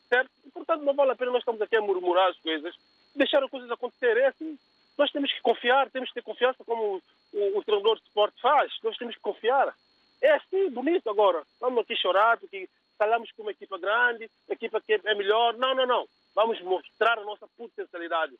Certo? 0.08 0.30
E, 0.44 0.50
portanto, 0.50 0.82
não 0.82 0.94
vale 0.94 1.12
a 1.12 1.16
pena 1.16 1.32
nós 1.32 1.40
estamos 1.40 1.60
aqui 1.60 1.76
a 1.76 1.80
murmurar 1.80 2.28
as 2.28 2.38
coisas, 2.38 2.74
deixar 3.14 3.42
as 3.42 3.50
coisas 3.50 3.70
acontecer. 3.70 4.16
É 4.16 4.26
assim, 4.26 4.58
nós 4.96 5.10
temos 5.10 5.32
que 5.32 5.40
confiar, 5.40 5.90
temos 5.90 6.10
que 6.10 6.14
ter 6.14 6.22
confiança 6.22 6.62
como 6.64 6.82
o, 6.82 7.02
o, 7.32 7.58
o 7.58 7.64
treinador 7.64 7.96
de 7.96 8.02
esporte 8.02 8.40
faz. 8.40 8.72
Nós 8.82 8.96
temos 8.96 9.14
que 9.14 9.20
confiar. 9.20 9.74
É 10.22 10.32
assim, 10.32 10.70
bonito 10.70 11.08
agora. 11.10 11.42
Vamos 11.60 11.80
aqui 11.80 11.96
chorar 11.96 12.38
porque 12.38 12.68
falamos 12.98 13.30
com 13.32 13.42
uma 13.42 13.50
equipa 13.50 13.78
grande, 13.78 14.30
uma 14.48 14.54
equipa 14.54 14.80
que 14.80 14.94
é 14.94 15.14
melhor. 15.14 15.56
Não, 15.56 15.74
não, 15.74 15.86
não. 15.86 16.08
Vamos 16.34 16.60
mostrar 16.62 17.18
a 17.18 17.24
nossa 17.24 17.46
potencialidade, 17.56 18.34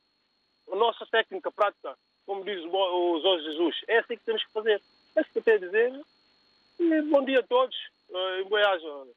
a 0.71 0.77
nossa 0.77 1.07
técnica 1.07 1.51
prática, 1.53 1.97
como 2.27 2.45
diz 2.45 2.65
o 2.65 3.21
Jorge 3.21 3.45
Jesus. 3.45 3.77
É 3.87 3.99
assim 3.99 4.17
que 4.17 4.25
temos 4.25 4.45
que 4.45 4.53
fazer. 4.53 4.81
É 5.17 5.21
isso 5.21 5.31
que 5.33 5.39
eu 5.39 5.43
tenho 5.43 5.57
a 5.57 5.61
dizer. 5.61 6.05
E 6.81 7.03
bom 7.03 7.25
dia 7.25 7.41
a 7.41 7.43
todos. 7.43 7.77
Uh, 8.11 8.41
em 8.41 8.45
Boiagem. 8.45 9.15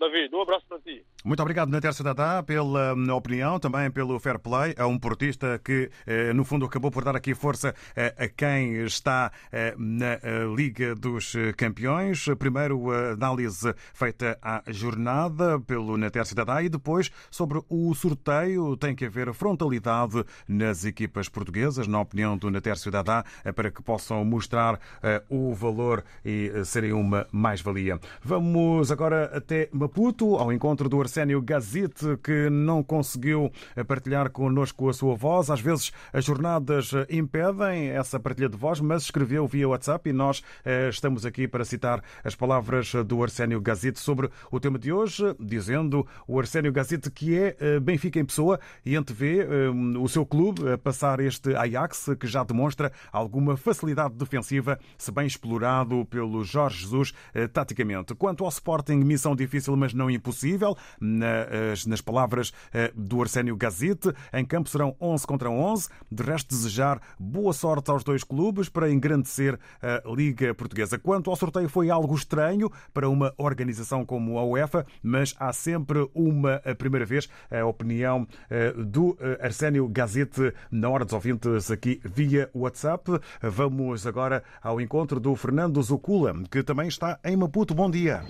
David, 0.00 0.34
um 0.34 0.40
abraço 0.40 0.64
para 0.66 0.80
ti. 0.80 1.04
Muito 1.22 1.42
obrigado, 1.42 1.68
Natércio 1.68 2.02
Dadá, 2.02 2.42
pela 2.42 2.94
hum, 2.94 3.10
opinião, 3.12 3.60
também 3.60 3.90
pelo 3.90 4.18
fair 4.18 4.38
play. 4.38 4.72
É 4.78 4.84
um 4.86 4.98
portista 4.98 5.60
que, 5.62 5.90
eh, 6.06 6.32
no 6.32 6.42
fundo, 6.42 6.64
acabou 6.64 6.90
por 6.90 7.04
dar 7.04 7.14
aqui 7.14 7.34
força 7.34 7.74
eh, 7.94 8.14
a 8.16 8.26
quem 8.26 8.76
está 8.84 9.30
eh, 9.52 9.74
na 9.76 10.18
Liga 10.56 10.94
dos 10.94 11.34
Campeões. 11.58 12.24
Primeiro, 12.38 12.90
a 12.90 13.10
análise 13.10 13.74
feita 13.92 14.38
à 14.40 14.62
jornada 14.68 15.60
pelo 15.60 15.98
Natércio 15.98 16.34
Dadá 16.34 16.62
e 16.62 16.70
depois 16.70 17.10
sobre 17.30 17.60
o 17.68 17.94
sorteio. 17.94 18.74
Tem 18.78 18.94
que 18.94 19.04
haver 19.04 19.30
frontalidade 19.34 20.24
nas 20.48 20.86
equipas 20.86 21.28
portuguesas, 21.28 21.86
na 21.86 22.00
opinião 22.00 22.38
do 22.38 22.50
Natércio 22.50 22.90
Dadá, 22.90 23.22
para 23.54 23.70
que 23.70 23.82
possam 23.82 24.24
mostrar 24.24 24.80
o 25.28 25.52
valor 25.52 26.02
e 26.24 26.50
serem 26.64 26.94
uma 26.94 27.26
mais-valia. 27.30 28.00
Vamos 28.22 28.90
agora 28.90 29.30
até 29.36 29.68
Maputo, 29.90 30.36
ao 30.36 30.52
encontro 30.52 30.88
do 30.88 31.00
Arsénio 31.00 31.42
Gazite, 31.42 32.16
que 32.22 32.48
não 32.48 32.80
conseguiu 32.80 33.50
partilhar 33.88 34.30
connosco 34.30 34.88
a 34.88 34.92
sua 34.92 35.16
voz. 35.16 35.50
Às 35.50 35.60
vezes 35.60 35.90
as 36.12 36.24
jornadas 36.24 36.92
impedem 37.10 37.88
essa 37.88 38.20
partilha 38.20 38.48
de 38.48 38.56
voz, 38.56 38.80
mas 38.80 39.02
escreveu 39.02 39.48
via 39.48 39.68
WhatsApp 39.68 40.08
e 40.08 40.12
nós 40.12 40.44
eh, 40.64 40.88
estamos 40.90 41.26
aqui 41.26 41.48
para 41.48 41.64
citar 41.64 42.04
as 42.22 42.36
palavras 42.36 42.92
do 43.04 43.20
Arsénio 43.20 43.60
Gazite 43.60 43.98
sobre 43.98 44.30
o 44.48 44.60
tema 44.60 44.78
de 44.78 44.92
hoje, 44.92 45.34
dizendo 45.40 46.06
o 46.28 46.38
Arsénio 46.38 46.70
Gazite 46.72 47.10
que 47.10 47.36
é 47.36 47.56
eh, 47.58 47.80
Benfica 47.80 48.20
em 48.20 48.24
pessoa 48.24 48.60
e 48.86 48.94
antevê 48.94 49.40
eh, 49.40 49.70
o 49.98 50.06
seu 50.06 50.24
clube 50.24 50.70
a 50.70 50.78
passar 50.78 51.18
este 51.18 51.56
Ajax, 51.56 52.10
que 52.20 52.28
já 52.28 52.44
demonstra 52.44 52.92
alguma 53.10 53.56
facilidade 53.56 54.14
defensiva, 54.14 54.78
se 54.96 55.10
bem 55.10 55.26
explorado 55.26 56.04
pelo 56.04 56.44
Jorge 56.44 56.82
Jesus 56.82 57.12
taticamente. 57.52 58.14
Quanto 58.14 58.44
ao 58.44 58.50
Sporting, 58.50 58.98
missão 58.98 59.34
difícil, 59.34 59.76
mas 59.80 59.94
não 59.94 60.10
impossível 60.10 60.76
nas, 61.00 61.86
nas 61.86 62.00
palavras 62.00 62.52
eh, 62.72 62.92
do 62.94 63.20
Arsénio 63.20 63.56
Gazite. 63.56 64.12
Em 64.32 64.44
campo 64.44 64.68
serão 64.68 64.94
11 65.00 65.26
contra 65.26 65.50
11. 65.50 65.88
De 66.10 66.22
resto, 66.22 66.48
desejar 66.50 67.00
boa 67.18 67.52
sorte 67.52 67.90
aos 67.90 68.04
dois 68.04 68.22
clubes 68.22 68.68
para 68.68 68.90
engrandecer 68.90 69.58
a 69.82 70.02
Liga 70.14 70.54
Portuguesa. 70.54 70.98
Quanto 70.98 71.30
ao 71.30 71.36
sorteio, 71.36 71.68
foi 71.68 71.90
algo 71.90 72.14
estranho 72.14 72.70
para 72.92 73.08
uma 73.08 73.32
organização 73.38 74.04
como 74.04 74.38
a 74.38 74.44
UEFA, 74.44 74.86
mas 75.02 75.34
há 75.38 75.52
sempre 75.52 76.08
uma 76.14 76.60
primeira 76.78 77.06
vez 77.06 77.28
a 77.50 77.64
opinião 77.64 78.26
eh, 78.48 78.72
do 78.72 79.16
eh, 79.20 79.38
Arsénio 79.40 79.88
Gazete 79.88 80.52
na 80.70 80.88
hora 80.88 81.04
dos 81.04 81.14
ouvintes 81.14 81.70
aqui 81.70 82.00
via 82.04 82.50
WhatsApp. 82.54 83.20
Vamos 83.42 84.06
agora 84.06 84.42
ao 84.62 84.80
encontro 84.80 85.18
do 85.18 85.34
Fernando 85.34 85.82
Zucula, 85.82 86.34
que 86.50 86.62
também 86.62 86.88
está 86.88 87.18
em 87.24 87.36
Maputo. 87.36 87.74
Bom 87.74 87.90
dia. 87.90 88.22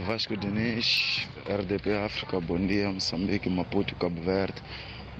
Vasco 0.00 0.34
Diniz, 0.34 1.28
RDP 1.46 1.92
África, 2.04 2.40
bom 2.40 2.58
dia, 2.58 2.90
Moçambique, 2.90 3.50
Maputo, 3.50 3.94
Cabo 3.96 4.20
Verde 4.22 4.62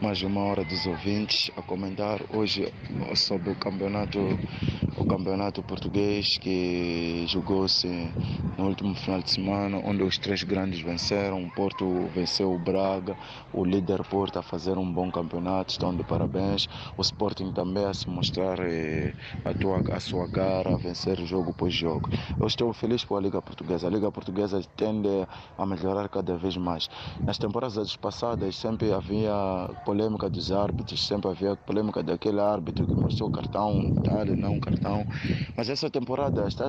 mais 0.00 0.22
uma 0.22 0.40
hora 0.40 0.64
dos 0.64 0.86
ouvintes 0.86 1.50
a 1.58 1.62
comentar 1.62 2.20
hoje 2.32 2.72
sobre 3.14 3.50
o 3.50 3.54
campeonato, 3.54 4.18
o 4.96 5.04
campeonato 5.04 5.62
português 5.62 6.38
que 6.38 7.26
jogou-se 7.28 7.86
no 8.56 8.66
último 8.66 8.94
final 8.94 9.20
de 9.20 9.30
semana, 9.30 9.78
onde 9.84 10.02
os 10.02 10.16
três 10.16 10.42
grandes 10.42 10.80
venceram. 10.80 11.44
O 11.44 11.50
Porto 11.50 12.08
venceu 12.14 12.52
o 12.52 12.58
Braga, 12.58 13.16
o 13.52 13.64
líder 13.64 14.02
Porto 14.04 14.38
a 14.38 14.42
fazer 14.42 14.78
um 14.78 14.90
bom 14.90 15.10
campeonato, 15.10 15.72
estão 15.72 15.94
de 15.94 16.02
parabéns. 16.02 16.66
O 16.96 17.02
Sporting 17.02 17.52
também 17.52 17.84
a 17.84 17.92
se 17.92 18.08
mostrar 18.08 18.58
eh, 18.60 19.14
a, 19.44 19.52
tua, 19.52 19.82
a 19.94 20.00
sua 20.00 20.28
cara, 20.28 20.74
a 20.74 20.78
vencer 20.78 21.18
jogo 21.26 21.52
por 21.52 21.70
jogo. 21.70 22.08
Eu 22.38 22.46
estou 22.46 22.72
feliz 22.72 23.04
com 23.04 23.16
a 23.16 23.20
Liga 23.20 23.40
Portuguesa. 23.42 23.86
A 23.86 23.90
Liga 23.90 24.10
Portuguesa 24.10 24.62
tende 24.76 25.08
a 25.58 25.66
melhorar 25.66 26.08
cada 26.08 26.36
vez 26.36 26.56
mais. 26.56 26.88
Nas 27.20 27.38
temporadas 27.38 27.96
passadas 27.96 28.56
sempre 28.56 28.92
havia 28.92 29.32
polêmica 29.90 30.30
dos 30.30 30.52
árbitros, 30.52 31.04
sempre 31.04 31.28
havia 31.28 31.56
polêmica 31.56 32.00
daquele 32.00 32.38
árbitro 32.38 32.86
que 32.86 32.94
mostrou 32.94 33.28
cartão, 33.28 33.92
tal, 34.04 34.24
não 34.24 34.60
cartão. 34.60 35.04
Mas 35.56 35.68
essa 35.68 35.90
temporada 35.90 36.46
está, 36.46 36.68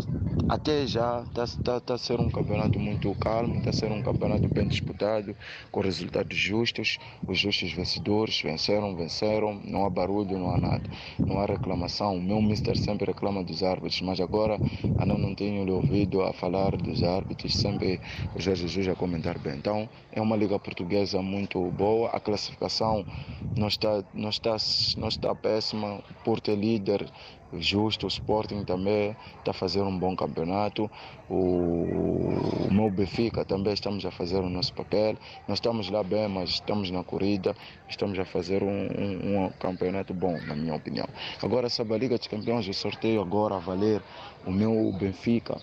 até 0.49 0.87
já 0.87 1.21
está, 1.27 1.43
está, 1.43 1.77
está 1.77 1.93
a 1.93 1.97
ser 1.99 2.19
um 2.19 2.31
campeonato 2.31 2.79
muito 2.79 3.13
calmo, 3.19 3.59
está 3.59 3.69
a 3.69 3.73
ser 3.73 3.91
um 3.91 4.01
campeonato 4.01 4.47
bem 4.51 4.67
disputado, 4.67 5.35
com 5.71 5.81
resultados 5.81 6.35
justos. 6.35 6.97
Os 7.27 7.37
justos 7.37 7.71
vencedores 7.71 8.41
venceram, 8.41 8.95
venceram, 8.95 9.61
não 9.63 9.85
há 9.85 9.89
barulho, 9.91 10.39
não 10.39 10.49
há 10.55 10.57
nada, 10.57 10.89
não 11.19 11.39
há 11.39 11.45
reclamação. 11.45 12.17
O 12.17 12.21
meu 12.21 12.41
mister 12.41 12.75
sempre 12.75 13.05
reclama 13.05 13.43
dos 13.43 13.61
árbitros, 13.61 14.01
mas 14.01 14.19
agora 14.19 14.57
ainda 14.97 15.15
não 15.15 15.35
tenho 15.35 15.63
lhe 15.63 15.71
ouvido 15.71 16.23
a 16.23 16.33
falar 16.33 16.75
dos 16.75 17.03
árbitros, 17.03 17.55
sempre 17.55 18.01
o 18.35 18.41
Jorge 18.41 18.67
Jesus 18.67 18.87
a 18.87 18.95
comentar 18.95 19.37
bem. 19.37 19.57
Então 19.57 19.87
é 20.11 20.19
uma 20.19 20.35
liga 20.35 20.57
portuguesa 20.57 21.21
muito 21.21 21.63
boa, 21.69 22.09
a 22.09 22.19
classificação 22.19 23.05
não 23.55 23.67
está, 23.67 24.03
não 24.13 24.29
está, 24.29 24.55
não 24.97 25.07
está 25.07 25.35
péssima. 25.35 26.01
por 26.23 26.39
ter 26.39 26.55
líder 26.55 27.09
justo, 27.59 28.05
o 28.05 28.07
Sporting 28.07 28.63
também 28.63 29.15
está 29.39 29.51
a 29.51 29.53
fazer 29.53 29.81
um 29.81 29.97
bom 29.97 30.15
campeonato. 30.15 30.89
O, 31.29 31.35
o 31.35 32.73
meu 32.73 32.89
Benfica 32.89 33.43
também 33.43 33.73
estamos 33.73 34.05
a 34.05 34.11
fazer 34.11 34.37
o 34.37 34.49
nosso 34.49 34.73
papel. 34.73 35.17
Nós 35.47 35.57
estamos 35.57 35.89
lá 35.89 36.03
bem, 36.03 36.27
mas 36.27 36.51
estamos 36.51 36.89
na 36.91 37.03
corrida, 37.03 37.55
estamos 37.89 38.17
a 38.19 38.25
fazer 38.25 38.63
um, 38.63 38.67
um, 38.67 39.45
um 39.45 39.49
campeonato 39.59 40.13
bom, 40.13 40.39
na 40.47 40.55
minha 40.55 40.75
opinião. 40.75 41.07
Agora, 41.41 41.69
sobre 41.69 41.95
a 41.95 41.97
Liga 41.97 42.17
dos 42.17 42.27
Campeões, 42.27 42.67
eu 42.67 42.73
sorteio 42.73 43.21
agora 43.21 43.55
a 43.55 43.59
valer 43.59 44.01
o 44.45 44.51
meu 44.51 44.91
Benfica 44.93 45.57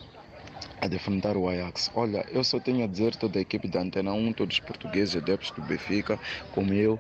a 0.80 0.86
defrontar 0.86 1.36
o 1.36 1.48
Ajax. 1.48 1.90
Olha, 1.94 2.24
eu 2.30 2.44
só 2.44 2.60
tenho 2.60 2.84
a 2.84 2.86
dizer 2.86 3.16
toda 3.16 3.38
a 3.38 3.42
equipe 3.42 3.66
da 3.68 3.80
Antena 3.80 4.12
1, 4.12 4.32
todos 4.32 4.56
os 4.56 4.60
portugueses 4.60 5.16
adeptos 5.16 5.50
do 5.50 5.62
Benfica, 5.62 6.18
como 6.52 6.72
eu, 6.72 6.98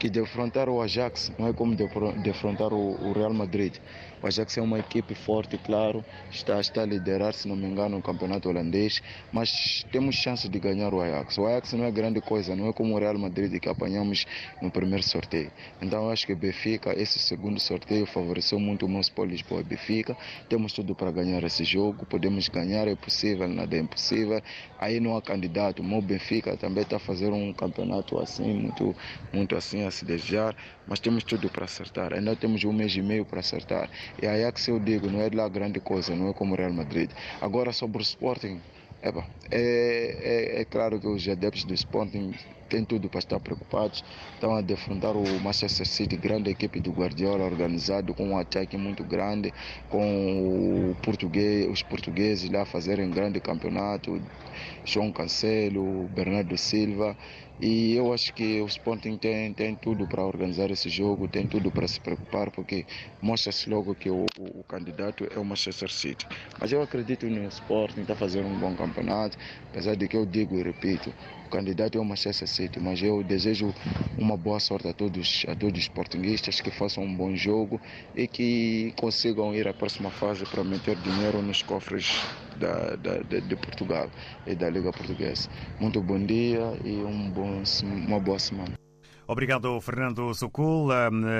que 0.00 0.08
defrontar 0.08 0.66
o 0.70 0.80
Ajax 0.80 1.30
não 1.38 1.46
é 1.46 1.52
como 1.52 1.76
defrontar 2.24 2.72
o 2.72 3.12
Real 3.12 3.34
Madrid. 3.34 3.74
O 4.22 4.26
Ajax 4.26 4.58
é 4.58 4.60
uma 4.60 4.78
equipe 4.78 5.14
forte, 5.14 5.56
claro, 5.56 6.04
está, 6.30 6.60
está 6.60 6.82
a 6.82 6.86
liderar, 6.86 7.32
se 7.32 7.48
não 7.48 7.56
me 7.56 7.66
engano, 7.66 7.96
o 7.96 8.02
campeonato 8.02 8.50
holandês, 8.50 9.02
mas 9.32 9.82
temos 9.90 10.14
chance 10.14 10.46
de 10.46 10.58
ganhar 10.58 10.92
o 10.92 11.00
Ajax. 11.00 11.38
O 11.38 11.46
Ajax 11.46 11.72
não 11.72 11.84
é 11.84 11.90
grande 11.90 12.20
coisa, 12.20 12.54
não 12.54 12.68
é 12.68 12.72
como 12.72 12.94
o 12.94 12.98
Real 12.98 13.18
Madrid 13.18 13.58
que 13.58 13.68
apanhamos 13.68 14.26
no 14.60 14.70
primeiro 14.70 15.02
sorteio. 15.02 15.50
Então 15.80 16.10
acho 16.10 16.26
que 16.26 16.34
Benfica, 16.34 16.92
esse 16.98 17.18
segundo 17.18 17.58
sorteio, 17.58 18.04
favoreceu 18.04 18.58
muito 18.58 18.84
o 18.84 18.88
nosso 18.88 19.10
Lisboa 19.24 19.60
e 19.60 19.64
Benfica. 19.64 20.16
Temos 20.48 20.72
tudo 20.72 20.94
para 20.94 21.10
ganhar 21.10 21.42
esse 21.44 21.64
jogo, 21.64 22.04
podemos 22.04 22.48
ganhar, 22.48 22.88
é 22.88 22.94
possível, 22.94 23.48
nada 23.48 23.74
é 23.74 23.80
impossível. 23.80 24.42
Aí 24.78 25.00
não 25.00 25.16
há 25.16 25.22
candidato. 25.22 25.82
O 25.82 26.02
Benfica 26.02 26.56
também 26.56 26.82
está 26.82 26.96
a 26.96 27.00
fazer 27.00 27.30
um 27.32 27.52
campeonato 27.54 28.18
assim, 28.18 28.52
muito, 28.52 28.94
muito 29.32 29.56
assim 29.56 29.89
a 29.90 29.92
se 29.92 30.04
desejar, 30.04 30.56
mas 30.86 30.98
temos 30.98 31.22
tudo 31.22 31.48
para 31.50 31.66
acertar. 31.66 32.14
Ainda 32.14 32.34
temos 32.34 32.64
um 32.64 32.72
mês 32.72 32.94
e 32.96 33.02
meio 33.02 33.24
para 33.24 33.40
acertar. 33.40 33.90
E 34.20 34.26
aí 34.26 34.42
é 34.42 34.50
que 34.50 34.70
eu 34.70 34.80
digo, 34.80 35.10
não 35.10 35.20
é 35.20 35.28
lá 35.32 35.48
grande 35.48 35.80
coisa, 35.80 36.16
não 36.16 36.30
é 36.30 36.32
como 36.32 36.54
o 36.54 36.56
Real 36.56 36.72
Madrid. 36.72 37.10
Agora 37.40 37.72
sobre 37.72 37.98
o 37.98 38.02
Sporting, 38.02 38.60
é, 39.02 39.12
é, 39.50 40.60
é, 40.60 40.64
claro 40.66 41.00
que 41.00 41.06
os 41.06 41.26
adeptos 41.26 41.64
do 41.64 41.72
Sporting 41.72 42.34
têm 42.68 42.84
tudo 42.84 43.08
para 43.08 43.18
estar 43.18 43.40
preocupados. 43.40 44.04
Estão 44.34 44.54
a 44.54 44.60
defrontar 44.60 45.16
o 45.16 45.40
Manchester 45.40 45.86
City, 45.86 46.16
grande 46.16 46.50
equipe 46.50 46.80
do 46.80 46.92
Guardiola, 46.92 47.44
organizado 47.44 48.14
com 48.14 48.28
um 48.28 48.38
ataque 48.38 48.76
muito 48.76 49.02
grande, 49.02 49.52
com 49.88 50.94
português, 51.02 51.68
os 51.70 51.82
portugueses 51.82 52.50
lá 52.50 52.66
fazerem 52.66 53.10
grande 53.10 53.40
campeonato, 53.40 54.20
João 54.84 55.10
Cancelo, 55.10 56.06
Bernardo 56.08 56.56
Silva. 56.58 57.16
E 57.62 57.94
eu 57.94 58.10
acho 58.10 58.32
que 58.32 58.58
o 58.62 58.66
Sporting 58.66 59.18
tem, 59.18 59.52
tem 59.52 59.74
tudo 59.74 60.06
para 60.06 60.24
organizar 60.24 60.70
esse 60.70 60.88
jogo, 60.88 61.28
tem 61.28 61.46
tudo 61.46 61.70
para 61.70 61.86
se 61.86 62.00
preocupar, 62.00 62.50
porque 62.50 62.86
mostra-se 63.20 63.68
logo 63.68 63.94
que 63.94 64.08
o, 64.08 64.24
o, 64.38 64.60
o, 64.60 64.64
candidato 64.64 65.26
é 65.30 65.38
o 65.38 65.44
Manchester 65.44 65.90
City. 65.90 66.26
Mas 66.58 66.72
eu 66.72 66.80
acredito 66.80 67.26
no 67.26 67.46
Sporting, 67.48 68.00
está 68.00 68.16
fazendo 68.16 68.48
um 68.48 68.58
bom 68.58 68.74
campeonato, 68.74 69.36
apesar 69.70 69.94
de 69.94 70.08
que 70.08 70.16
eu 70.16 70.24
digo 70.24 70.58
e 70.58 70.62
repito, 70.62 71.12
o 71.46 71.50
candidato 71.50 71.98
é 71.98 72.00
o 72.00 72.04
Manchester 72.04 72.48
City. 72.48 72.80
Mas 72.80 73.02
eu 73.02 73.22
desejo 73.22 73.74
uma 74.16 74.38
boa 74.38 74.58
sorte 74.58 74.88
a 74.88 74.94
todos, 74.94 75.44
a 75.46 75.54
todos 75.54 75.78
os 75.78 75.84
sportinguistas 75.84 76.62
que 76.62 76.70
façam 76.70 77.04
um 77.04 77.14
bom 77.14 77.36
jogo 77.36 77.78
e 78.14 78.26
que 78.26 78.94
consigam 78.96 79.54
ir 79.54 79.68
à 79.68 79.74
próxima 79.74 80.10
fase 80.10 80.46
para 80.46 80.64
meter 80.64 80.96
dinheiro 80.96 81.42
nos 81.42 81.62
cofres 81.62 82.06
da, 82.60 82.96
da, 82.96 83.18
de, 83.22 83.40
de 83.40 83.56
Portugal 83.56 84.08
e 84.46 84.54
da 84.54 84.68
Liga 84.70 84.92
Portuguesa. 84.92 85.48
Muito 85.80 86.00
bom 86.02 86.24
dia 86.24 86.78
e 86.84 87.02
um 87.02 87.30
bom, 87.30 87.62
uma 88.06 88.20
boa 88.20 88.38
semana. 88.38 88.89
Obrigado, 89.30 89.80
Fernando 89.80 90.34
Socul, 90.34 90.88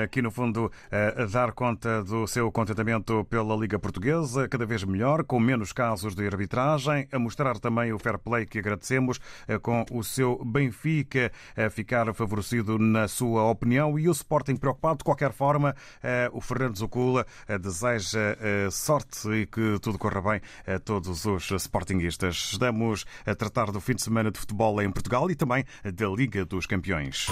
aqui 0.01 0.21
no 0.21 0.31
fundo 0.31 0.71
a 0.89 1.25
dar 1.25 1.51
conta 1.51 2.01
do 2.01 2.25
seu 2.25 2.49
contentamento 2.49 3.25
pela 3.25 3.53
Liga 3.53 3.77
Portuguesa, 3.77 4.47
cada 4.47 4.65
vez 4.65 4.85
melhor, 4.85 5.25
com 5.25 5.37
menos 5.41 5.73
casos 5.73 6.15
de 6.15 6.25
arbitragem, 6.25 7.05
a 7.11 7.19
mostrar 7.19 7.59
também 7.59 7.91
o 7.91 7.99
fair 7.99 8.17
play 8.17 8.45
que 8.45 8.59
agradecemos, 8.59 9.19
eh, 9.45 9.59
com 9.59 9.85
o 9.91 10.05
seu 10.05 10.41
Benfica 10.45 11.33
a 11.53 11.69
ficar 11.69 12.13
favorecido 12.13 12.79
na 12.79 13.09
sua 13.09 13.43
opinião 13.43 13.99
e 13.99 14.07
o 14.07 14.11
Sporting 14.13 14.55
preocupado. 14.55 14.99
De 14.99 15.03
qualquer 15.03 15.33
forma, 15.33 15.75
eh, 16.01 16.29
o 16.31 16.39
Fernando 16.39 16.77
Socul 16.77 17.25
deseja 17.59 18.37
sorte 18.71 19.27
e 19.31 19.45
que 19.45 19.77
tudo 19.81 19.97
corra 19.97 20.21
bem 20.21 20.41
a 20.65 20.79
todos 20.79 21.25
os 21.25 21.51
Sportinguistas. 21.51 22.51
Estamos 22.53 23.05
a 23.25 23.35
tratar 23.35 23.69
do 23.69 23.81
fim 23.81 23.95
de 23.95 24.01
semana 24.01 24.31
de 24.31 24.39
futebol 24.39 24.81
em 24.81 24.89
Portugal 24.89 25.29
e 25.29 25.35
também 25.35 25.65
da 25.83 26.07
Liga 26.07 26.45
dos 26.45 26.65
Campeões. 26.65 27.27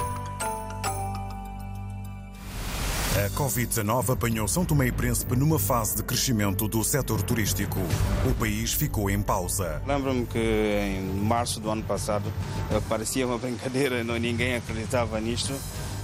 A 3.26 3.30
Covid-19 3.32 4.14
apanhou 4.14 4.48
São 4.48 4.64
Tomé 4.64 4.88
e 4.88 4.92
Príncipe 4.94 5.36
numa 5.36 5.60
fase 5.60 5.98
de 5.98 6.04
crescimento 6.04 6.70
do 6.70 6.82
setor 6.86 7.22
turístico. 7.22 7.78
O 8.26 8.34
país 8.36 8.72
ficou 8.72 9.10
em 9.10 9.22
pausa. 9.22 9.82
Lembro-me 9.86 10.26
que 10.26 10.40
em 10.40 11.02
março 11.20 11.60
do 11.60 11.70
ano 11.70 11.84
passado 11.84 12.32
eh, 12.72 12.80
parecia 12.88 13.28
uma 13.28 13.36
brincadeira, 13.38 14.06
não, 14.06 14.16
ninguém 14.16 14.56
acreditava 14.56 15.20
nisto 15.20 15.54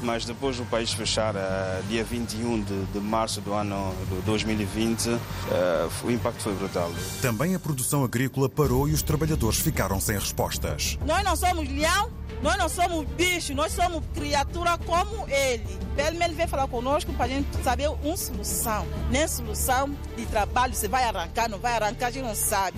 mas 0.02 0.26
depois 0.26 0.58
do 0.58 0.66
país 0.66 0.94
fechar, 0.94 1.36
uh, 1.36 1.84
dia 1.88 2.04
21 2.04 2.62
de, 2.62 2.86
de, 2.86 3.00
março 3.00 3.40
do 3.42 3.54
ano 3.54 3.94
de 4.10 4.22
2020, 4.22 5.10
uh, 5.10 5.20
o 6.04 6.12
impacto 6.12 6.44
foi 6.44 6.54
brutal. 6.54 6.92
Também 7.22 7.56
a 7.56 7.60
produção 7.60 8.04
agrícola 8.04 8.50
parou 8.50 8.88
e 8.88 8.94
os 8.94 9.02
trabalhadores 9.02 9.58
ficaram 9.58 10.00
sem 10.00 10.16
respostas. 10.16 11.00
Nós 11.06 11.24
não 11.24 11.36
somos 11.36 11.68
leão, 11.70 12.12
nós 12.42 12.58
não 12.58 12.70
somos 12.70 13.06
bicho, 13.10 13.54
nós 13.54 13.72
somos 13.72 14.04
criatura 14.14 14.78
como 14.78 15.28
ele. 15.30 15.66
Pelo 15.96 16.18
menos 16.18 16.36
vem 16.36 16.48
falar 16.48 16.68
conosco 16.68 17.14
para 17.14 17.26
a 17.26 17.28
gente 17.28 17.48
saber 17.64 17.90
uma 17.90 18.18
solução. 18.18 18.86
Nem 19.10 19.28
solução 19.28 19.96
de 20.16 20.26
trabalho, 20.26 20.76
se 20.76 20.88
vai 20.88 21.04
arrancar, 21.04 21.50
não 21.50 21.58
vai 21.58 21.74
arrancar, 21.74 22.08
a 22.08 22.12
gente 22.12 22.26
não 22.26 22.36
sabe. 22.36 22.78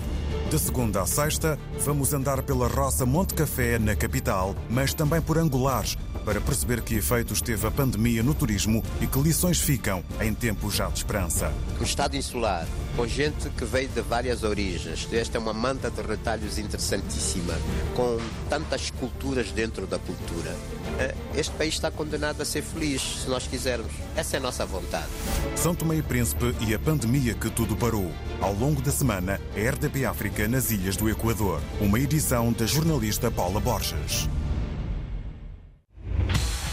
De 0.50 0.58
segunda 0.58 1.02
a 1.02 1.06
sexta, 1.06 1.58
vamos 1.80 2.14
andar 2.14 2.42
pela 2.42 2.68
roça 2.68 3.04
Monte 3.04 3.34
Café, 3.34 3.78
na 3.78 3.94
capital, 3.94 4.54
mas 4.70 4.94
também 4.94 5.20
por 5.20 5.36
Angulares, 5.36 5.98
para 6.24 6.40
perceber 6.40 6.80
que 6.80 6.94
efeitos 6.94 7.42
teve 7.42 7.66
a 7.66 7.70
pandemia 7.70 8.22
no 8.22 8.34
turismo 8.34 8.82
e 9.00 9.06
que 9.06 9.18
lições 9.18 9.58
ficam 9.58 10.02
em 10.20 10.32
tempos 10.32 10.74
já 10.74 10.86
de 10.88 10.98
esperança. 10.98 11.52
O 11.78 11.82
estado 11.82 12.16
insular, 12.16 12.66
com 12.98 13.06
gente 13.06 13.48
que 13.50 13.64
veio 13.64 13.88
de 13.88 14.00
várias 14.00 14.42
origens, 14.42 15.06
esta 15.12 15.38
é 15.38 15.40
uma 15.40 15.52
manta 15.52 15.88
de 15.88 16.02
retalhos 16.02 16.58
interessantíssima, 16.58 17.54
com 17.94 18.18
tantas 18.50 18.90
culturas 18.90 19.52
dentro 19.52 19.86
da 19.86 20.00
cultura. 20.00 20.56
Eh, 20.98 21.14
este 21.36 21.54
país 21.54 21.74
está 21.74 21.92
condenado 21.92 22.40
a 22.40 22.44
ser 22.44 22.60
feliz, 22.60 23.22
se 23.22 23.30
nós 23.30 23.46
quisermos. 23.46 23.92
Essa 24.16 24.36
é 24.36 24.38
a 24.38 24.42
nossa 24.42 24.66
vontade. 24.66 25.06
São 25.54 25.76
Tomé 25.76 25.98
e 25.98 26.02
Príncipe 26.02 26.52
e 26.66 26.74
a 26.74 26.78
pandemia 26.80 27.34
que 27.34 27.48
tudo 27.48 27.76
parou. 27.76 28.10
Ao 28.40 28.52
longo 28.52 28.82
da 28.82 28.90
semana, 28.90 29.40
a 29.54 29.70
RDP 29.70 30.04
África 30.04 30.48
nas 30.48 30.72
Ilhas 30.72 30.96
do 30.96 31.08
Equador. 31.08 31.62
Uma 31.80 32.00
edição 32.00 32.52
da 32.52 32.66
jornalista 32.66 33.30
Paula 33.30 33.60
Borges. 33.60 34.28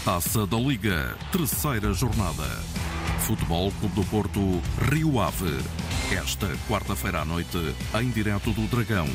Taça 0.04 0.44
da 0.44 0.56
Liga, 0.56 1.16
terceira 1.30 1.92
jornada. 1.92 2.48
Futebol 3.26 3.72
Clube 3.80 3.94
do 3.96 4.04
Porto, 4.04 4.62
Rio 4.88 5.20
Ave. 5.20 5.58
Esta 6.12 6.46
quarta-feira 6.68 7.22
à 7.22 7.24
noite, 7.24 7.58
em 8.00 8.08
direto 8.10 8.52
do 8.52 8.68
Dragão. 8.68 9.08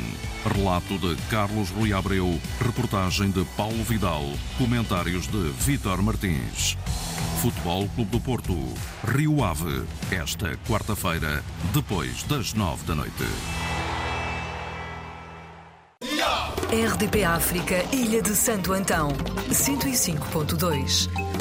Relato 0.54 0.98
de 0.98 1.16
Carlos 1.30 1.70
Rui 1.70 1.94
Abreu, 1.94 2.38
reportagem 2.60 3.32
de 3.32 3.46
Paulo 3.56 3.82
Vidal, 3.86 4.26
comentários 4.58 5.28
de 5.28 5.52
Vítor 5.60 6.02
Martins. 6.02 6.78
Futebol 7.42 7.88
Clube 7.96 8.12
do 8.12 8.20
Porto, 8.20 8.58
Rio 9.16 9.42
Ave. 9.46 9.86
Esta 10.12 10.58
quarta-feira, 10.68 11.42
depois 11.74 12.24
das 12.24 12.54
nove 12.54 12.84
da 12.86 12.96
noite. 12.96 13.24
RDP 16.70 17.24
África, 17.24 17.86
Ilha 17.96 18.22
de 18.22 18.36
Santo 18.36 18.74
Antão, 18.74 19.14
105.2. 19.50 21.41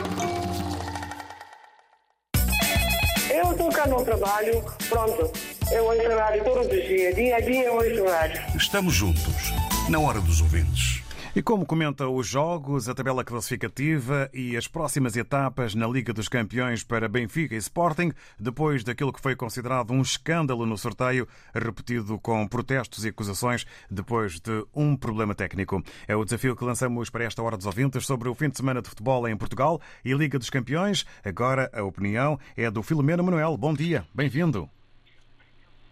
cá 3.81 3.87
no 3.87 4.05
trabalho, 4.05 4.63
pronto. 4.89 5.31
Eu 5.73 5.85
ouço 5.85 6.19
rádio 6.19 6.45
todos 6.45 6.67
os 6.67 6.87
dias, 6.87 7.15
dia 7.15 7.37
a 7.37 7.41
dia 7.41 7.65
eu 7.65 7.75
ouço 7.75 8.05
rádio. 8.05 8.43
Estamos 8.55 8.95
juntos, 8.95 9.53
na 9.89 9.99
hora 9.99 10.21
dos 10.21 10.41
ouvintes. 10.41 10.90
E 11.35 11.41
como 11.41 11.65
comenta 11.65 12.09
os 12.09 12.27
jogos, 12.27 12.89
a 12.89 12.95
tabela 12.95 13.23
classificativa 13.23 14.29
e 14.35 14.57
as 14.57 14.67
próximas 14.67 15.17
etapas 15.17 15.77
na 15.77 15.87
Liga 15.87 16.13
dos 16.13 16.29
Campeões 16.29 16.83
para 16.83 17.09
Benfica 17.09 17.55
e 17.55 17.59
Sporting, 17.59 18.13
depois 18.37 18.83
daquilo 18.83 19.13
que 19.13 19.21
foi 19.21 19.37
considerado 19.37 19.93
um 19.93 20.03
escândalo 20.03 20.67
no 20.67 20.77
sorteio, 20.77 21.29
repetido 21.55 22.19
com 22.19 22.49
protestos 22.49 23.05
e 23.05 23.11
acusações 23.11 23.65
depois 23.89 24.41
de 24.41 24.67
um 24.75 24.97
problema 24.97 25.33
técnico. 25.33 25.81
É 26.09 26.17
o 26.17 26.25
desafio 26.25 26.57
que 26.57 26.65
lançamos 26.65 27.09
para 27.11 27.23
esta 27.23 27.41
hora 27.41 27.57
dos 27.57 27.67
ouvintes 27.67 28.05
sobre 28.05 28.29
o 28.29 28.35
fim 28.35 28.49
de 28.49 28.57
semana 28.57 28.83
de 28.83 28.89
futebol 28.89 29.29
em 29.29 29.37
Portugal 29.37 29.81
e 30.05 30.13
Liga 30.13 30.37
dos 30.37 30.51
Campeões. 30.51 31.07
Agora 31.25 31.71
a 31.73 31.85
opinião 31.85 32.41
é 32.57 32.69
do 32.69 32.83
Filomeno 32.83 33.23
Manuel. 33.23 33.57
Bom 33.57 33.73
dia, 33.73 34.05
bem-vindo. 34.13 34.69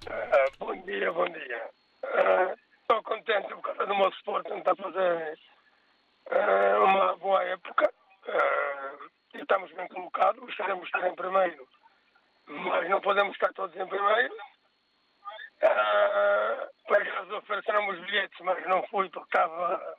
Uh, 0.04 0.58
bom 0.58 0.74
dia, 0.84 1.12
bom 1.12 1.26
dia. 1.26 1.70
Uh 2.02 2.68
estou 2.88 3.02
contente 3.02 3.48
por 3.48 3.60
causa 3.60 3.77
do 3.88 3.96
meu 3.96 4.10
Sporting 4.10 4.58
está 4.58 4.72
a 4.72 4.76
fazer 4.76 5.38
uh, 6.30 6.84
uma 6.84 7.16
boa 7.16 7.42
época. 7.42 7.90
Uh, 8.26 9.10
estamos 9.34 9.72
bem 9.72 9.88
colocados, 9.88 10.40
gostaríamos 10.40 10.82
de 10.82 10.96
estar 10.96 11.08
em 11.08 11.14
primeiro, 11.14 11.66
mas 12.46 12.88
não 12.90 13.00
podemos 13.00 13.32
estar 13.32 13.50
todos 13.54 13.74
em 13.74 13.86
primeiro. 13.86 14.34
Uh, 15.62 16.68
por 16.86 17.02
acaso 17.02 17.36
ofereceram 17.36 17.88
os 17.88 17.98
bilhetes, 18.00 18.38
mas 18.40 18.64
não 18.66 18.86
fui 18.88 19.08
porque 19.08 19.36
estava, 19.36 19.96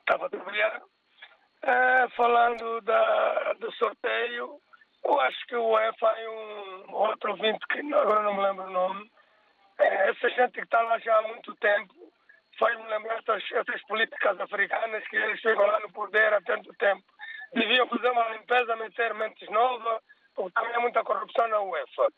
estava 0.00 0.26
a 0.26 0.30
trabalhar. 0.30 0.82
Uh, 0.82 2.10
falando 2.16 2.80
da, 2.80 3.52
do 3.54 3.70
sorteio, 3.74 4.60
eu 5.04 5.20
acho 5.20 5.46
que 5.46 5.54
o 5.54 5.70
UEFA 5.70 6.08
é 6.08 6.28
um 6.28 6.92
outro 6.92 7.30
ouvinte 7.30 7.64
que 7.68 7.78
agora 7.94 8.22
não 8.22 8.34
me 8.34 8.42
lembro 8.42 8.64
o 8.64 8.70
nome. 8.70 9.10
Essa 9.78 10.28
gente 10.30 10.52
que 10.54 10.62
está 10.62 10.82
lá 10.82 10.98
já 10.98 11.16
há 11.18 11.22
muito 11.22 11.54
tempo 11.56 12.01
faz-me 12.58 12.88
lembrar 12.88 13.18
essas, 13.18 13.42
essas 13.52 13.82
políticas 13.82 14.38
africanas 14.40 15.06
que 15.08 15.16
eles 15.16 15.40
chegam 15.40 15.66
lá 15.66 15.80
no 15.80 15.92
poder 15.92 16.32
há 16.32 16.40
tanto 16.42 16.72
tempo. 16.74 17.04
Deviam 17.54 17.86
fazer 17.88 18.10
uma 18.10 18.28
limpeza, 18.30 18.76
meter 18.76 19.14
mentes 19.14 19.48
novas, 19.50 20.00
porque 20.34 20.52
também 20.52 20.74
há 20.74 20.80
muita 20.80 21.04
corrupção 21.04 21.48
na 21.48 21.60
UEFA. 21.60 22.08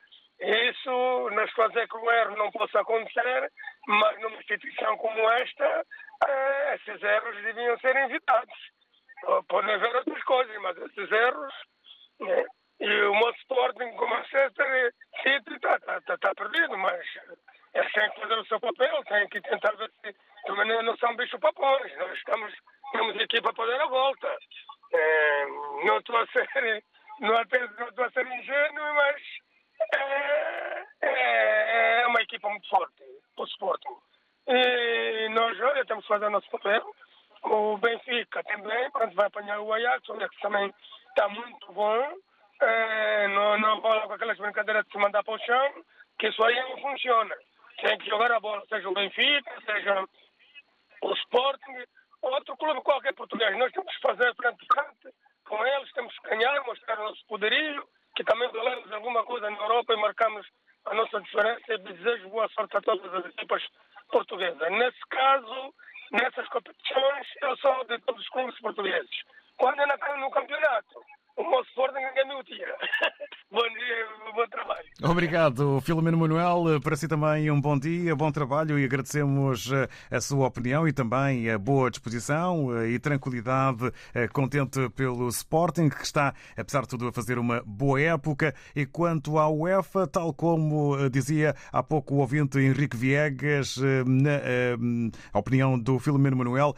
Isso 0.40 1.30
nos 1.30 1.50
fazer 1.52 1.88
que 1.88 1.96
o 1.96 2.10
erro 2.10 2.36
não 2.36 2.50
possa 2.50 2.80
acontecer, 2.80 3.50
mas 3.86 4.20
numa 4.20 4.36
instituição 4.36 4.96
como 4.98 5.30
esta, 5.30 5.86
eh, 6.28 6.74
esses 6.74 7.02
erros 7.02 7.42
deviam 7.42 7.78
ser 7.78 7.96
evitados. 7.96 8.54
Podem 9.48 9.74
haver 9.74 9.94
outras 9.96 10.22
coisas, 10.24 10.56
mas 10.60 10.76
esses 10.76 11.10
erros. 11.10 11.54
Né? 12.20 12.44
E 12.80 13.02
o 13.04 13.14
meu 13.14 13.30
Sporting, 13.30 13.90
como 13.96 14.14
Manchester 14.14 14.92
City, 15.22 15.54
está 15.54 15.78
tá, 15.80 16.00
tá, 16.02 16.18
tá 16.18 16.34
perdido, 16.34 16.76
mas 16.76 17.00
eles 17.74 17.92
têm 17.92 18.10
que 18.10 18.20
fazer 18.20 18.34
o 18.34 18.46
seu 18.46 18.60
papel, 18.60 19.04
têm 19.04 19.28
que 19.28 19.40
tentar 19.40 19.72
ver 19.76 19.90
se 19.90 20.14
também 20.46 20.82
não 20.82 20.96
são 20.96 21.16
bicho 21.16 21.38
papões. 21.38 21.96
Nós 21.96 22.12
estamos, 22.16 22.52
temos 22.92 23.16
aqui 23.20 23.40
para 23.40 23.52
poder 23.52 23.80
a 23.80 23.86
volta. 23.86 24.38
É, 24.92 25.46
não 25.84 25.98
estou 25.98 26.16
a 26.16 26.26
ser, 26.28 26.84
não 27.20 27.40
estou 27.40 28.04
a 28.04 28.10
ser 28.10 28.26
ingênuo, 28.26 28.94
mas 28.94 29.22
é, 29.94 30.86
é, 31.02 32.02
é, 32.02 32.06
uma 32.06 32.22
equipa 32.22 32.48
muito 32.48 32.68
forte, 32.68 33.02
o 33.36 33.44
Sporting. 33.44 33.96
E 34.46 35.28
nós 35.30 35.58
olha, 35.60 35.84
que 35.84 36.02
fazer 36.06 36.26
o 36.26 36.30
nosso 36.30 36.50
papel. 36.50 36.94
O 37.42 37.76
Benfica 37.76 38.42
também, 38.44 38.90
quando 38.90 39.14
vai 39.14 39.26
apanhar 39.26 39.60
o 39.60 39.72
Ajax, 39.72 40.08
olha 40.08 40.28
que 40.28 40.40
também 40.40 40.72
está 41.08 41.28
muito 41.28 41.72
bom. 41.72 42.14
É, 42.60 43.28
não, 43.28 43.58
não 43.58 43.80
rola 43.80 44.06
com 44.06 44.14
aquelas 44.14 44.38
brincadeiras 44.38 44.84
de 44.86 44.92
se 44.92 44.98
mandar 44.98 45.22
para 45.22 45.34
o 45.34 45.38
chão, 45.38 45.84
que 46.18 46.28
isso 46.28 46.42
aí 46.42 46.54
não 46.62 46.78
funciona. 46.78 47.34
Tem 47.82 47.98
que 47.98 48.08
jogar 48.08 48.32
a 48.32 48.40
bola, 48.40 48.64
seja 48.68 48.88
o 48.88 48.94
Benfica, 48.94 49.52
seja 49.66 50.06
Sporting, 51.34 51.84
outro 52.22 52.56
clube 52.56 52.80
qualquer 52.82 53.12
português. 53.14 53.58
Nós 53.58 53.72
temos 53.72 53.92
que 53.92 54.00
fazer 54.02 54.32
frente 54.36 54.64
a 54.70 54.74
frente 54.74 55.14
com 55.44 55.66
eles, 55.66 55.92
temos 55.92 56.16
que 56.20 56.28
ganhar, 56.30 56.64
mostrar 56.64 57.00
o 57.00 57.08
nosso 57.08 57.26
poderio, 57.26 57.84
que 58.14 58.22
também 58.22 58.48
valemos 58.52 58.92
alguma 58.92 59.24
coisa 59.24 59.50
na 59.50 59.58
Europa 59.58 59.92
e 59.92 59.96
marcamos 59.96 60.46
a 60.84 60.94
nossa 60.94 61.20
diferença 61.20 61.74
e 61.74 61.78
desejo 61.78 62.28
boa 62.28 62.48
sorte 62.50 62.76
a 62.76 62.80
todas 62.80 63.12
as 63.12 63.26
equipas 63.26 63.62
portuguesas. 64.12 64.70
Nesse 64.70 65.00
caso, 65.10 65.74
nessas 66.12 66.48
competições, 66.50 67.26
eu 67.42 67.56
sou 67.56 67.84
de 67.84 67.98
todos 68.02 68.22
os 68.22 68.28
clubes 68.28 68.60
portugueses. 68.60 69.22
Quando 69.56 69.98
caio 69.98 70.18
no 70.18 70.30
campeonato, 70.30 71.02
o 71.36 71.50
meu 71.50 71.60
Sporting 71.62 71.96
ninguém 71.96 72.28
me 72.28 72.34
o 72.34 72.44
tira. 72.44 72.76
bom 73.50 73.62
dia, 73.62 74.32
bom 74.34 74.46
trabalho. 74.48 74.84
Obrigado, 75.02 75.80
Filomeno 75.80 76.16
Manuel. 76.16 76.80
Para 76.80 76.96
si 76.96 77.08
também 77.08 77.50
um 77.50 77.60
bom 77.60 77.78
dia, 77.78 78.14
bom 78.14 78.30
trabalho 78.30 78.78
e 78.78 78.84
agradecemos 78.84 79.70
eh, 79.72 79.88
a 80.10 80.20
sua 80.20 80.46
opinião 80.46 80.86
e 80.86 80.92
também 80.92 81.50
a 81.50 81.58
boa 81.58 81.90
disposição 81.90 82.76
eh, 82.78 82.90
e 82.90 82.98
tranquilidade, 83.00 83.92
eh, 84.14 84.28
contente 84.28 84.88
pelo 84.90 85.28
Sporting, 85.28 85.88
que 85.88 86.04
está, 86.04 86.34
apesar 86.56 86.82
de 86.82 86.88
tudo, 86.88 87.08
a 87.08 87.12
fazer 87.12 87.38
uma 87.38 87.62
boa 87.66 88.00
época. 88.00 88.54
E 88.74 88.86
quanto 88.86 89.36
à 89.38 89.48
UEFA, 89.48 90.06
tal 90.06 90.32
como 90.32 91.08
dizia 91.10 91.56
há 91.72 91.82
pouco 91.82 92.14
o 92.14 92.18
ouvinte 92.18 92.58
Henrique 92.58 92.96
Viegas, 92.96 93.76
na 94.06 95.38
opinião 95.38 95.78
do 95.78 95.98
Filomeno 95.98 96.36
Manuel, 96.36 96.74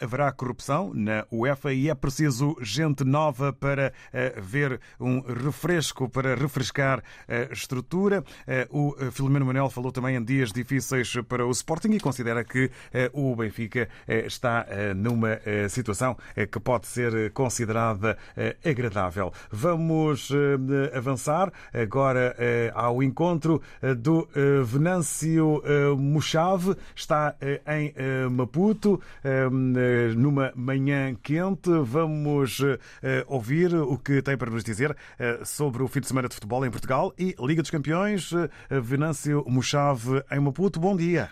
haverá 0.00 0.30
corrupção 0.32 0.92
na 0.94 1.26
UEFA 1.30 1.72
e 1.72 1.88
é 1.88 1.94
preciso 1.94 2.56
gente 2.60 3.04
nova 3.04 3.52
para 3.52 3.93
ver 4.40 4.80
um 5.00 5.20
refresco, 5.20 6.08
para 6.08 6.34
refrescar 6.34 7.02
a 7.28 7.52
estrutura. 7.52 8.24
O 8.70 8.94
Filomeno 9.10 9.46
Manuel 9.46 9.70
falou 9.70 9.92
também 9.92 10.16
em 10.16 10.24
dias 10.24 10.52
difíceis 10.52 11.12
para 11.28 11.46
o 11.46 11.50
Sporting 11.50 11.92
e 11.92 12.00
considera 12.00 12.44
que 12.44 12.70
o 13.12 13.34
Benfica 13.36 13.88
está 14.08 14.66
numa 14.96 15.38
situação 15.68 16.16
que 16.50 16.60
pode 16.60 16.86
ser 16.86 17.30
considerada 17.32 18.16
agradável. 18.64 19.32
Vamos 19.50 20.30
avançar 20.94 21.52
agora 21.72 22.36
ao 22.74 23.02
encontro 23.02 23.60
do 23.98 24.28
Venâncio 24.64 25.62
Mochave. 25.98 26.76
Está 26.94 27.34
em 27.66 27.94
Maputo, 28.30 29.00
numa 30.16 30.52
manhã 30.54 31.14
quente. 31.22 31.70
Vamos 31.82 32.60
ouvir 33.26 33.70
o 33.84 33.98
que 33.98 34.22
tem 34.22 34.36
para 34.36 34.50
nos 34.50 34.64
dizer 34.64 34.96
sobre 35.44 35.82
o 35.82 35.88
fim 35.88 36.00
de 36.00 36.08
semana 36.08 36.28
de 36.28 36.34
futebol 36.34 36.64
em 36.64 36.70
Portugal 36.70 37.12
e 37.18 37.34
Liga 37.40 37.62
dos 37.62 37.70
Campeões. 37.70 38.30
Venâncio 38.70 39.44
Mochave 39.46 40.22
em 40.30 40.40
Maputo. 40.40 40.80
Bom 40.80 40.96
dia. 40.96 41.30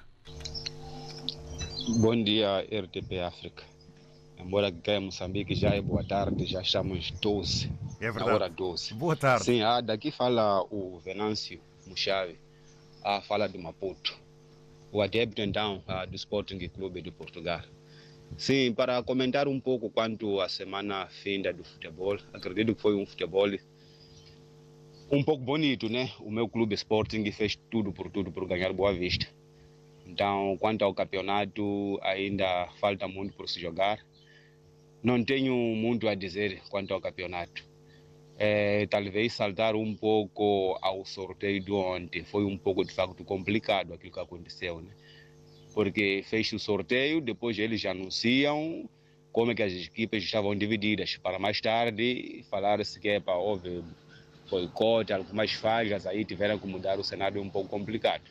Bom 1.98 2.22
dia, 2.22 2.60
RTP 2.60 3.20
África. 3.20 3.64
Embora 4.38 4.70
que 4.70 4.90
em 4.90 5.00
Moçambique 5.00 5.54
já 5.54 5.70
é 5.70 5.80
boa 5.80 6.04
tarde, 6.04 6.46
já 6.46 6.60
estamos 6.62 7.10
12. 7.10 7.70
É 8.00 8.04
verdade. 8.10 8.26
Na 8.26 8.34
hora 8.34 8.48
12. 8.48 8.94
Boa 8.94 9.16
tarde. 9.16 9.44
Sim, 9.44 9.62
ah, 9.62 9.80
daqui 9.80 10.10
fala 10.10 10.62
o 10.70 10.98
Venâncio 10.98 11.60
Mochave. 11.86 12.38
Ah, 13.04 13.20
fala 13.20 13.48
de 13.48 13.58
Maputo. 13.58 14.16
O 14.90 15.00
adepto, 15.00 15.40
então, 15.40 15.82
ah, 15.86 16.04
do 16.04 16.16
Sporting 16.16 16.58
Clube 16.68 17.02
de 17.02 17.10
Portugal. 17.10 17.62
Sim, 18.36 18.72
para 18.74 19.02
comentar 19.02 19.46
um 19.46 19.60
pouco 19.60 19.90
quanto 19.90 20.40
à 20.40 20.48
semana 20.48 21.06
finda 21.08 21.52
do 21.52 21.62
futebol, 21.62 22.18
acredito 22.32 22.74
que 22.74 22.82
foi 22.82 22.94
um 22.94 23.06
futebol 23.06 23.48
um 25.12 25.22
pouco 25.22 25.44
bonito, 25.44 25.90
né? 25.90 26.10
O 26.20 26.30
meu 26.30 26.48
clube 26.48 26.74
Sporting 26.74 27.30
fez 27.30 27.54
tudo 27.70 27.92
por 27.92 28.10
tudo 28.10 28.32
por 28.32 28.46
ganhar 28.46 28.72
Boa 28.72 28.94
Vista. 28.94 29.26
Então, 30.06 30.56
quanto 30.58 30.84
ao 30.84 30.94
campeonato, 30.94 31.98
ainda 32.02 32.68
falta 32.80 33.06
muito 33.06 33.34
por 33.34 33.46
se 33.46 33.60
jogar. 33.60 33.98
Não 35.02 35.22
tenho 35.22 35.54
muito 35.54 36.08
a 36.08 36.14
dizer 36.14 36.62
quanto 36.70 36.94
ao 36.94 37.00
campeonato. 37.00 37.62
É, 38.38 38.86
talvez 38.86 39.34
saltar 39.34 39.76
um 39.76 39.94
pouco 39.94 40.78
ao 40.80 41.04
sorteio 41.04 41.62
de 41.62 41.70
ontem. 41.70 42.24
Foi 42.24 42.44
um 42.46 42.56
pouco, 42.56 42.82
de 42.82 42.94
facto, 42.94 43.22
complicado 43.22 43.92
aquilo 43.92 44.14
que 44.14 44.20
aconteceu, 44.20 44.80
né? 44.80 44.92
Porque 45.74 46.22
fez 46.28 46.52
o 46.52 46.58
sorteio, 46.58 47.20
depois 47.20 47.58
eles 47.58 47.84
anunciam 47.84 48.88
como 49.32 49.52
é 49.52 49.54
que 49.54 49.62
as 49.62 49.72
equipes 49.72 50.22
estavam 50.22 50.54
divididas, 50.54 51.16
para 51.16 51.38
mais 51.38 51.60
tarde 51.60 52.44
falar-se 52.50 53.00
que 53.00 53.08
epa, 53.08 53.34
houve 53.34 53.82
boicote, 54.50 55.12
algumas 55.12 55.52
falhas, 55.52 56.06
aí 56.06 56.24
tiveram 56.24 56.58
que 56.58 56.66
mudar 56.66 56.98
o 56.98 57.04
cenário 57.04 57.40
um 57.40 57.48
pouco 57.48 57.70
complicado. 57.70 58.24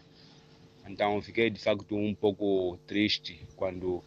Então 0.88 1.20
fiquei 1.22 1.50
de 1.50 1.60
facto 1.60 1.96
um 1.96 2.14
pouco 2.14 2.78
triste 2.86 3.42
quando 3.56 4.04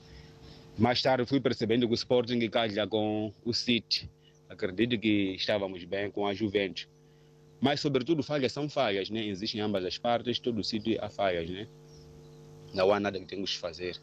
mais 0.79 1.03
tarde 1.03 1.27
fui 1.27 1.41
percebendo 1.41 1.87
que 1.87 1.93
o 1.93 1.95
Sporting 1.95 2.49
calha 2.49 2.87
com 2.87 3.33
o 3.45 3.53
City. 3.53 4.09
Acredito 4.49 4.99
que 4.99 5.35
estávamos 5.35 5.85
bem 5.85 6.11
com 6.11 6.27
a 6.27 6.35
Juventus. 6.35 6.89
Mas 7.61 7.81
sobretudo 7.81 8.23
falhas 8.23 8.53
são 8.53 8.69
falhas, 8.69 9.09
né? 9.09 9.25
Existem 9.25 9.61
em 9.61 9.65
ambas 9.65 9.85
as 9.85 9.99
partes, 9.99 10.39
todo 10.39 10.63
sítio 10.63 10.99
há 11.01 11.09
falhas, 11.09 11.49
né? 11.49 11.67
Não 12.75 12.93
há 12.93 12.99
nada 12.99 13.19
que 13.19 13.27
temos 13.27 13.53
que 13.53 13.59
fazer. 13.59 13.99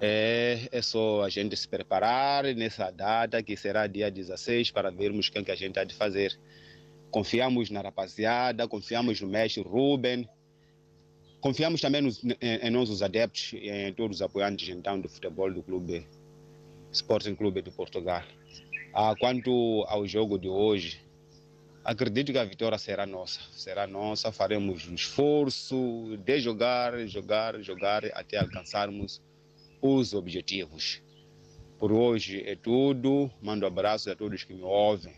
É, 0.00 0.68
é 0.70 0.82
só 0.82 1.22
a 1.22 1.28
gente 1.28 1.56
se 1.56 1.66
preparar 1.66 2.44
nessa 2.54 2.90
data, 2.90 3.42
que 3.42 3.56
será 3.56 3.86
dia 3.86 4.10
16, 4.10 4.70
para 4.70 4.90
vermos 4.90 5.28
o 5.28 5.32
que, 5.32 5.38
é 5.38 5.42
que 5.44 5.50
a 5.50 5.56
gente 5.56 5.78
há 5.78 5.84
de 5.84 5.94
fazer. 5.94 6.38
Confiamos 7.10 7.70
na 7.70 7.80
rapaziada, 7.80 8.68
confiamos 8.68 9.20
no 9.20 9.28
mestre 9.28 9.62
Ruben, 9.62 10.28
confiamos 11.40 11.80
também 11.80 12.02
nos, 12.02 12.22
em, 12.22 12.36
em 12.40 12.70
nós, 12.70 12.90
os 12.90 13.02
adeptos, 13.02 13.54
em 13.54 13.92
todos 13.94 14.16
os 14.16 14.22
apoiantes 14.22 14.68
então, 14.68 15.00
do 15.00 15.08
futebol 15.08 15.50
do 15.50 15.62
clube 15.62 16.06
Sporting 16.92 17.34
Clube 17.34 17.62
de 17.62 17.70
Portugal. 17.70 18.22
Ah, 18.92 19.14
quanto 19.18 19.84
ao 19.88 20.06
jogo 20.06 20.38
de 20.38 20.48
hoje, 20.48 21.00
acredito 21.86 22.32
que 22.32 22.38
a 22.38 22.44
vitória 22.44 22.78
será 22.78 23.06
nossa. 23.06 23.40
Será 23.52 23.86
nossa, 23.86 24.32
faremos 24.32 24.86
um 24.88 24.94
esforço 24.94 26.16
de 26.24 26.40
jogar, 26.40 27.06
jogar, 27.06 27.60
jogar 27.62 28.04
até 28.12 28.38
alcançarmos 28.38 29.22
os 29.80 30.12
objetivos. 30.12 31.02
Por 31.78 31.92
hoje 31.92 32.42
é 32.46 32.56
tudo. 32.56 33.30
Mando 33.40 33.66
abraços 33.66 34.08
a 34.08 34.16
todos 34.16 34.44
que 34.44 34.54
me 34.54 34.62
ouvem 34.62 35.14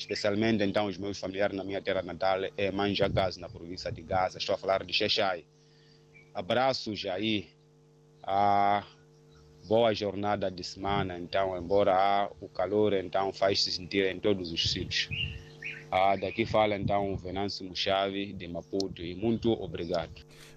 especialmente 0.00 0.64
então 0.64 0.86
os 0.86 0.96
meus 0.96 1.18
familiares 1.18 1.56
na 1.56 1.64
minha 1.64 1.80
terra 1.80 2.02
natal, 2.02 2.40
é 2.56 2.70
Manjagás, 2.70 3.36
na 3.36 3.48
província 3.48 3.92
de 3.92 4.02
Gaza. 4.02 4.38
Estou 4.38 4.54
a 4.54 4.58
falar 4.58 4.84
de 4.84 4.92
Xexai. 4.92 5.44
Abraços 6.32 7.04
aí, 7.06 7.48
a 8.22 8.84
boa 9.66 9.92
jornada 9.94 10.50
de 10.50 10.64
semana, 10.64 11.18
então, 11.18 11.56
embora 11.56 12.30
o 12.40 12.48
calor 12.48 12.92
então 12.94 13.32
faz-se 13.32 13.72
sentir 13.72 14.06
em 14.06 14.18
todos 14.18 14.52
os 14.52 14.70
sítios. 14.70 15.08
Daqui 16.20 16.46
fala 16.46 16.76
então 16.76 17.16
Venâncio 17.16 17.66
Muxave 17.66 18.32
de 18.32 18.46
Maputo 18.46 19.02
e 19.02 19.14
muito 19.14 19.50
obrigado. 19.52 20.12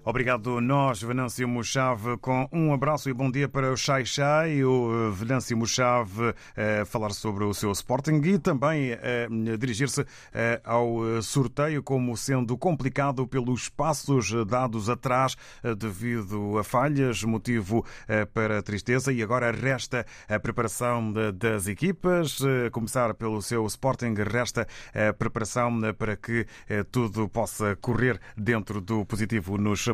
Obrigado 0.06 0.60
nós, 0.60 1.00
Venâncio 1.00 1.48
Mochave, 1.48 2.18
com 2.18 2.46
um 2.52 2.74
abraço 2.74 3.08
e 3.08 3.14
bom 3.14 3.30
dia 3.30 3.48
para 3.48 3.72
o 3.72 3.76
Chai 3.76 4.04
Chai, 4.04 4.62
o 4.62 5.10
Venâncio 5.10 5.56
Mochave 5.56 6.34
eh, 6.54 6.84
falar 6.84 7.14
sobre 7.14 7.42
o 7.42 7.54
seu 7.54 7.72
Sporting 7.72 8.20
e 8.22 8.38
também 8.38 8.90
eh, 8.90 9.26
dirigir-se 9.58 10.04
eh, 10.34 10.60
ao 10.62 11.22
sorteio 11.22 11.82
como 11.82 12.14
sendo 12.18 12.54
complicado 12.58 13.26
pelos 13.26 13.70
passos 13.70 14.30
dados 14.46 14.90
atrás 14.90 15.38
devido 15.78 16.58
a 16.58 16.64
falhas, 16.64 17.24
motivo 17.24 17.82
para 18.34 18.62
tristeza. 18.62 19.10
E 19.10 19.22
agora 19.22 19.50
resta 19.52 20.04
a 20.28 20.38
preparação 20.38 21.14
das 21.34 21.66
equipas, 21.66 22.38
começar 22.72 23.14
pelo 23.14 23.40
seu 23.40 23.64
Sporting, 23.66 24.14
resta 24.30 24.68
a 24.92 25.14
preparação 25.14 25.80
para 25.96 26.14
que 26.14 26.46
tudo 26.90 27.26
possa 27.26 27.74
correr 27.76 28.20
dentro 28.36 28.82
do 28.82 29.06
positivo 29.06 29.56
nos 29.56 29.93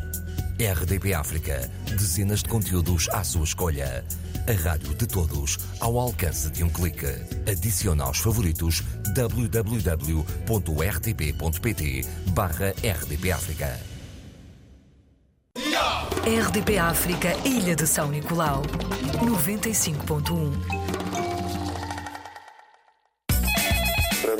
RDP 0.61 1.13
África, 1.15 1.67
dezenas 1.89 2.43
de 2.43 2.49
conteúdos 2.49 3.09
à 3.09 3.23
sua 3.23 3.43
escolha. 3.43 4.05
A 4.47 4.51
rádio 4.51 4.93
de 4.93 5.07
todos, 5.07 5.57
ao 5.79 5.97
alcance 5.97 6.51
de 6.51 6.63
um 6.63 6.69
clique. 6.69 7.07
Adicione 7.49 8.03
aos 8.03 8.19
favoritos 8.19 8.83
www.rtp.pt 9.15 10.21
barra 12.27 12.75
RDP 12.83 13.31
África. 13.31 13.79
RDP 16.23 16.77
África, 16.77 17.35
Ilha 17.43 17.75
de 17.75 17.87
São 17.87 18.11
Nicolau, 18.11 18.61
95.1. 19.23 21.00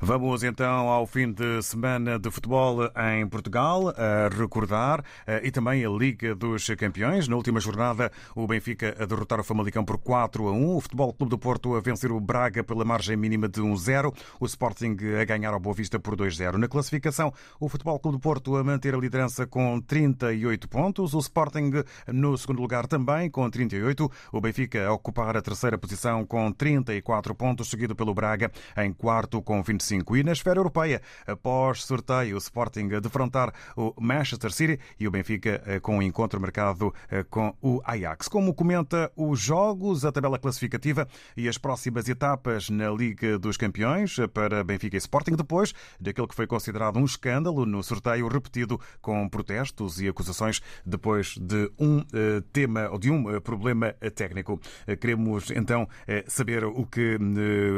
Vamos 0.00 0.42
então 0.42 0.90
ao 0.90 1.06
fim 1.06 1.32
de 1.32 1.62
semana 1.62 2.18
de 2.18 2.30
futebol 2.30 2.80
em 3.14 3.26
Portugal, 3.26 3.88
a 3.96 4.28
recordar 4.28 5.02
eh, 5.26 5.40
e 5.44 5.50
também 5.50 5.84
a 5.84 5.88
Liga 5.88 6.34
dos 6.34 6.66
Campeões. 6.78 7.26
Na 7.26 7.34
última 7.34 7.60
jornada, 7.60 8.12
o 8.34 8.46
Benfica 8.46 8.94
a 9.00 9.06
derrotar 9.06 9.40
o 9.40 9.44
Famalicão 9.44 9.84
por 9.86 9.96
4 9.96 10.48
a 10.48 10.52
1, 10.52 10.76
o 10.76 10.80
Futebol 10.82 11.14
Clube 11.14 11.30
do 11.30 11.38
Porto 11.38 11.74
a 11.74 11.80
vencer 11.80 12.12
o 12.12 12.20
Braga 12.20 12.62
pela 12.62 12.84
margem 12.84 13.16
mínima 13.16 13.48
de 13.48 13.62
1-0, 13.62 14.14
o 14.38 14.44
Sporting 14.44 14.96
a 15.18 15.24
ganhar 15.24 15.54
ao 15.54 15.60
Boa 15.60 15.74
Vista 15.74 15.98
por 15.98 16.14
2-0. 16.14 16.56
Na 16.56 16.68
classificação, 16.68 17.32
o 17.58 17.66
Futebol 17.66 17.98
Clube 17.98 18.18
do 18.18 18.20
Porto 18.20 18.54
a 18.56 18.62
manter 18.62 18.94
a 18.94 18.98
liderança 18.98 19.46
com 19.46 19.80
38 19.80 20.68
pontos, 20.68 21.14
o 21.14 21.18
Sporting 21.18 21.72
no 22.06 22.36
segundo 22.36 22.60
lugar 22.60 22.86
também 22.86 23.30
com 23.30 23.48
38, 23.48 24.10
o 24.30 24.40
Benfica 24.42 24.88
a 24.88 24.92
ocupar 24.92 25.38
a 25.38 25.42
terceira 25.42 25.78
posição 25.78 26.26
com 26.26 26.52
34 26.52 27.34
pontos, 27.34 27.70
seguido 27.70 27.96
pelo 27.96 28.12
Braga 28.12 28.52
em 28.76 28.92
quarto 28.92 29.40
com 29.40 29.62
25 29.62 29.85
e 29.92 30.22
na 30.24 30.32
esfera 30.32 30.58
europeia, 30.58 31.00
após 31.26 31.84
sorteio, 31.84 32.34
o 32.34 32.38
Sporting 32.38 32.88
a 32.94 33.00
defrontar 33.00 33.52
o 33.76 33.94
Manchester 34.00 34.52
City 34.52 34.80
e 34.98 35.06
o 35.06 35.10
Benfica 35.10 35.62
eh, 35.66 35.78
com 35.78 35.96
o 35.96 35.98
um 35.98 36.02
encontro 36.02 36.40
marcado 36.40 36.92
eh, 37.08 37.24
com 37.24 37.54
o 37.62 37.80
Ajax. 37.84 38.28
Como 38.28 38.52
comenta 38.52 39.12
os 39.16 39.38
jogos, 39.38 40.04
a 40.04 40.10
tabela 40.10 40.38
classificativa 40.38 41.06
e 41.36 41.48
as 41.48 41.56
próximas 41.56 42.08
etapas 42.08 42.68
na 42.68 42.90
Liga 42.90 43.38
dos 43.38 43.56
Campeões 43.56 44.18
eh, 44.18 44.26
para 44.26 44.64
Benfica 44.64 44.96
e 44.96 44.98
Sporting, 44.98 45.36
depois 45.36 45.72
daquele 46.00 46.26
que 46.26 46.34
foi 46.34 46.46
considerado 46.46 46.98
um 46.98 47.04
escândalo 47.04 47.64
no 47.64 47.82
sorteio 47.82 48.26
repetido 48.28 48.80
com 49.00 49.28
protestos 49.28 50.00
e 50.00 50.08
acusações 50.08 50.60
depois 50.84 51.36
de 51.36 51.70
um 51.78 52.04
tema 52.52 52.88
ou 52.90 52.98
de 52.98 53.10
um 53.10 53.40
problema 53.40 53.92
técnico. 54.14 54.60
Queremos 55.00 55.50
então 55.50 55.88
saber 56.26 56.64
o 56.64 56.86
que 56.86 57.18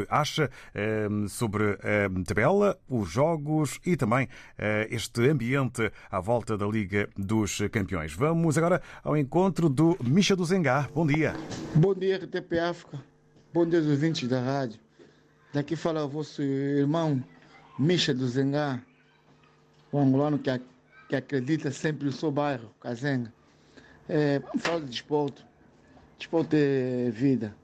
acha 0.08 0.50
sobre 1.28 1.78
tabela, 2.26 2.78
os 2.88 3.08
jogos 3.10 3.80
e 3.84 3.96
também 3.96 4.28
eh, 4.58 4.86
este 4.90 5.28
ambiente 5.28 5.90
à 6.10 6.20
volta 6.20 6.56
da 6.56 6.66
Liga 6.66 7.08
dos 7.16 7.58
Campeões. 7.72 8.12
Vamos 8.12 8.58
agora 8.58 8.82
ao 9.02 9.16
encontro 9.16 9.68
do 9.68 9.96
Misha 10.04 10.36
do 10.36 10.44
Zengá. 10.44 10.88
Bom 10.94 11.06
dia. 11.06 11.34
Bom 11.74 11.94
dia, 11.94 12.18
RTP 12.18 12.58
África. 12.58 13.02
Bom 13.52 13.66
dia, 13.66 13.80
ouvintes 13.80 14.28
da 14.28 14.40
rádio. 14.40 14.78
Daqui 15.52 15.74
fala 15.74 16.04
o 16.04 16.08
vosso 16.08 16.42
irmão 16.42 17.24
Misha 17.78 18.12
do 18.12 18.28
Zengá, 18.28 18.82
o 19.90 19.98
angolano 19.98 20.38
que, 20.38 20.50
que 21.08 21.16
acredita 21.16 21.70
sempre 21.70 22.04
no 22.04 22.12
seu 22.12 22.30
bairro, 22.30 22.70
Cazenga. 22.80 23.32
É, 24.08 24.38
vamos 24.40 24.62
falar 24.62 24.80
de 24.80 24.86
desporto. 24.86 25.44
Desporto 26.18 26.56
é 26.56 27.10
vida. 27.10 27.54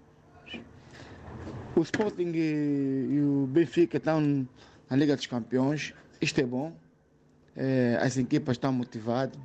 O 1.77 1.83
Sporting 1.83 2.31
e, 2.37 3.21
o 3.21 3.47
Benfica 3.49 3.97
estão 3.97 4.47
na 4.89 4.97
Liga 4.97 5.17
dos 5.17 5.27
Campeões. 5.27 5.93
Isto 6.21 6.41
é 6.41 6.45
bom. 6.45 6.73
É, 7.57 7.99
as 8.01 8.17
equipas 8.17 8.57
estão 8.57 8.73
motivadas. 8.73 9.37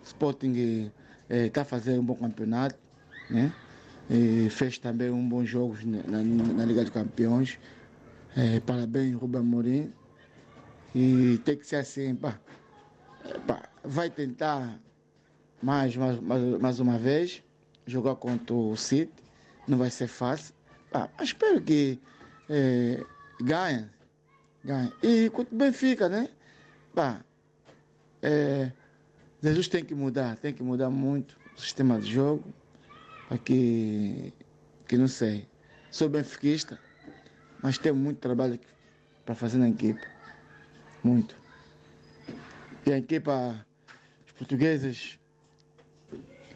O 0.00 0.04
Sporting 0.04 0.92
é, 1.28 1.46
está 1.46 1.64
fazendo 1.64 2.00
um 2.00 2.04
bom 2.04 2.14
campeonato. 2.14 2.78
Né? 3.28 3.52
E 4.08 4.48
fez 4.50 4.78
também 4.78 5.10
um 5.10 5.28
bom 5.28 5.44
jogo 5.44 5.76
na, 5.84 6.64
Liga 6.64 6.82
dos 6.82 6.90
Campeões. 6.90 7.58
É, 8.36 8.60
parabéns, 8.60 9.16
Rubem 9.16 9.42
Morim. 9.42 9.92
E 10.94 11.40
tem 11.44 11.56
que 11.56 11.66
ser 11.66 11.76
assim, 11.76 12.14
pá, 12.14 12.38
pá, 13.44 13.68
vai 13.82 14.08
tentar 14.08 14.78
mais, 15.60 15.96
mais, 15.96 16.20
mais 16.60 16.78
uma 16.78 16.96
vez 16.96 17.42
jogar 17.86 18.14
contra 18.14 18.54
o 18.54 18.76
City. 18.76 19.12
Não 19.66 19.78
vai 19.78 19.90
ser 19.90 20.06
fácil. 20.06 20.54
Ah, 20.94 21.08
espero 21.22 21.60
que 21.62 21.98
é, 22.48 23.02
ganhe. 23.40 23.88
ganhe. 24.64 24.92
E 25.02 25.30
quanto 25.30 25.54
Benfica, 25.54 26.08
né? 26.08 26.28
Bah, 26.94 27.20
é, 28.20 28.70
Jesus 29.42 29.68
tem 29.68 29.84
que 29.84 29.94
mudar, 29.94 30.36
tem 30.36 30.52
que 30.52 30.62
mudar 30.62 30.90
muito 30.90 31.36
o 31.56 31.60
sistema 31.60 32.00
de 32.00 32.12
jogo 32.12 32.44
para 33.28 33.38
que, 33.38 34.32
que 34.86 34.96
não 34.96 35.08
sei. 35.08 35.48
Sou 35.90 36.08
benfiquista, 36.08 36.78
mas 37.62 37.78
tenho 37.78 37.94
muito 37.94 38.18
trabalho 38.18 38.58
para 39.24 39.34
fazer 39.34 39.58
na 39.58 39.68
equipe. 39.68 40.00
Muito. 41.02 41.34
E 42.86 42.92
a 42.92 42.98
equipa, 42.98 43.66
os 44.26 44.32
portugueses 44.32 45.18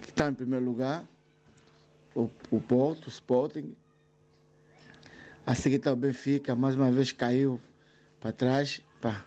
que 0.00 0.08
estão 0.08 0.28
em 0.30 0.34
primeiro 0.34 0.64
lugar, 0.64 1.04
o, 2.14 2.30
o 2.50 2.60
Porto, 2.60 3.06
o 3.06 3.08
Sporting, 3.08 3.76
a 5.46 5.54
seguir 5.54 5.76
está 5.76 5.92
o 5.92 5.96
Benfica, 5.96 6.54
mais 6.54 6.74
uma 6.74 6.90
vez 6.90 7.12
caiu 7.12 7.60
para 8.20 8.32
trás. 8.32 8.82
Pá. 9.00 9.24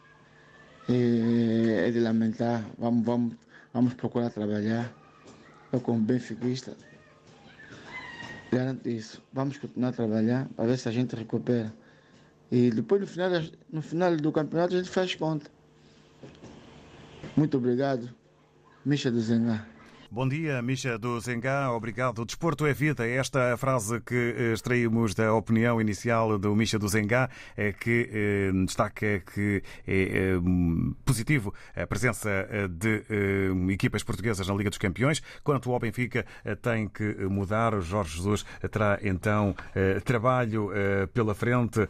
É, 0.90 1.88
é 1.88 1.92
de 1.92 2.00
lamentar. 2.00 2.66
Vamos, 2.78 3.06
vamos, 3.06 3.36
vamos 3.74 3.94
procurar 3.94 4.30
trabalhar. 4.30 4.94
Eu 5.72 5.80
como 5.80 6.00
benfiquista 6.00 6.76
garanto 8.52 8.90
isso. 8.90 9.22
Vamos 9.32 9.58
continuar 9.58 9.90
a 9.90 9.94
trabalhar 9.94 10.48
para 10.56 10.66
ver 10.66 10.78
se 10.78 10.90
a 10.90 10.92
gente 10.92 11.16
recupera. 11.16 11.72
E 12.52 12.72
depois 12.72 13.02
no 13.02 13.08
final, 13.08 13.30
no 13.72 13.82
final 13.82 14.18
do 14.18 14.32
campeonato 14.32 14.74
a 14.74 14.78
gente 14.78 14.90
faz 14.90 15.14
conta. 15.16 15.50
Muito 17.38 17.58
obrigado. 17.58 18.10
Misha 18.84 19.12
do 19.12 19.22
Zengá. 19.22 19.66
Bom 20.12 20.28
dia, 20.28 20.60
Misha 20.60 20.98
do 20.98 21.20
Zengá. 21.20 21.72
Obrigado. 21.72 22.26
Desporto 22.26 22.66
é 22.66 22.74
vida. 22.74 23.08
Esta 23.08 23.52
é 23.52 23.58
frase 23.58 24.02
que 24.02 24.16
eh, 24.16 24.54
extraímos 24.54 25.14
da 25.14 25.32
opinião 25.36 25.80
inicial 25.80 26.40
do 26.40 26.56
Misha 26.56 26.80
do 26.80 26.88
Zengá, 26.88 27.30
é 27.56 27.72
que 27.72 28.10
eh, 28.12 28.52
destaca 28.66 29.20
que 29.20 29.62
é 29.86 29.94
eh, 29.94 30.40
positivo 31.06 31.54
a 31.76 31.86
presença 31.86 32.48
de 32.72 33.04
equipas 33.72 34.02
portuguesas 34.02 34.48
na 34.48 34.56
Liga 34.56 34.72
dos 34.72 34.80
Campeões. 34.80 35.22
Quanto 35.44 35.72
ao 35.72 35.80
Benfica, 35.80 36.26
tem 36.60 36.88
que 36.88 37.04
mudar. 37.26 37.76
O 37.76 37.82
Jorge 37.82 38.18
Jesus 38.18 38.44
terá 38.72 38.98
então 39.04 39.56
trabalho 40.04 40.72
pela 41.14 41.36
frente 41.36 41.88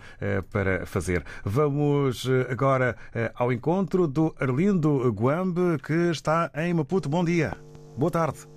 para 0.51 0.85
fazer. 0.85 1.23
Vamos 1.43 2.27
agora 2.49 2.97
ao 3.35 3.51
encontro 3.53 4.07
do 4.07 4.35
Arlindo 4.39 5.09
Guambe, 5.11 5.77
que 5.81 6.11
está 6.11 6.51
em 6.55 6.73
Maputo. 6.73 7.07
Bom 7.07 7.23
dia. 7.23 7.68
Boa 7.99 8.09
tarde. 8.11 8.47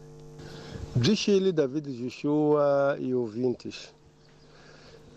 De 0.95 1.17
Chile, 1.17 1.51
David 1.51 1.93
Joshua 1.97 2.97
e 3.01 3.13
ouvintes. 3.13 3.93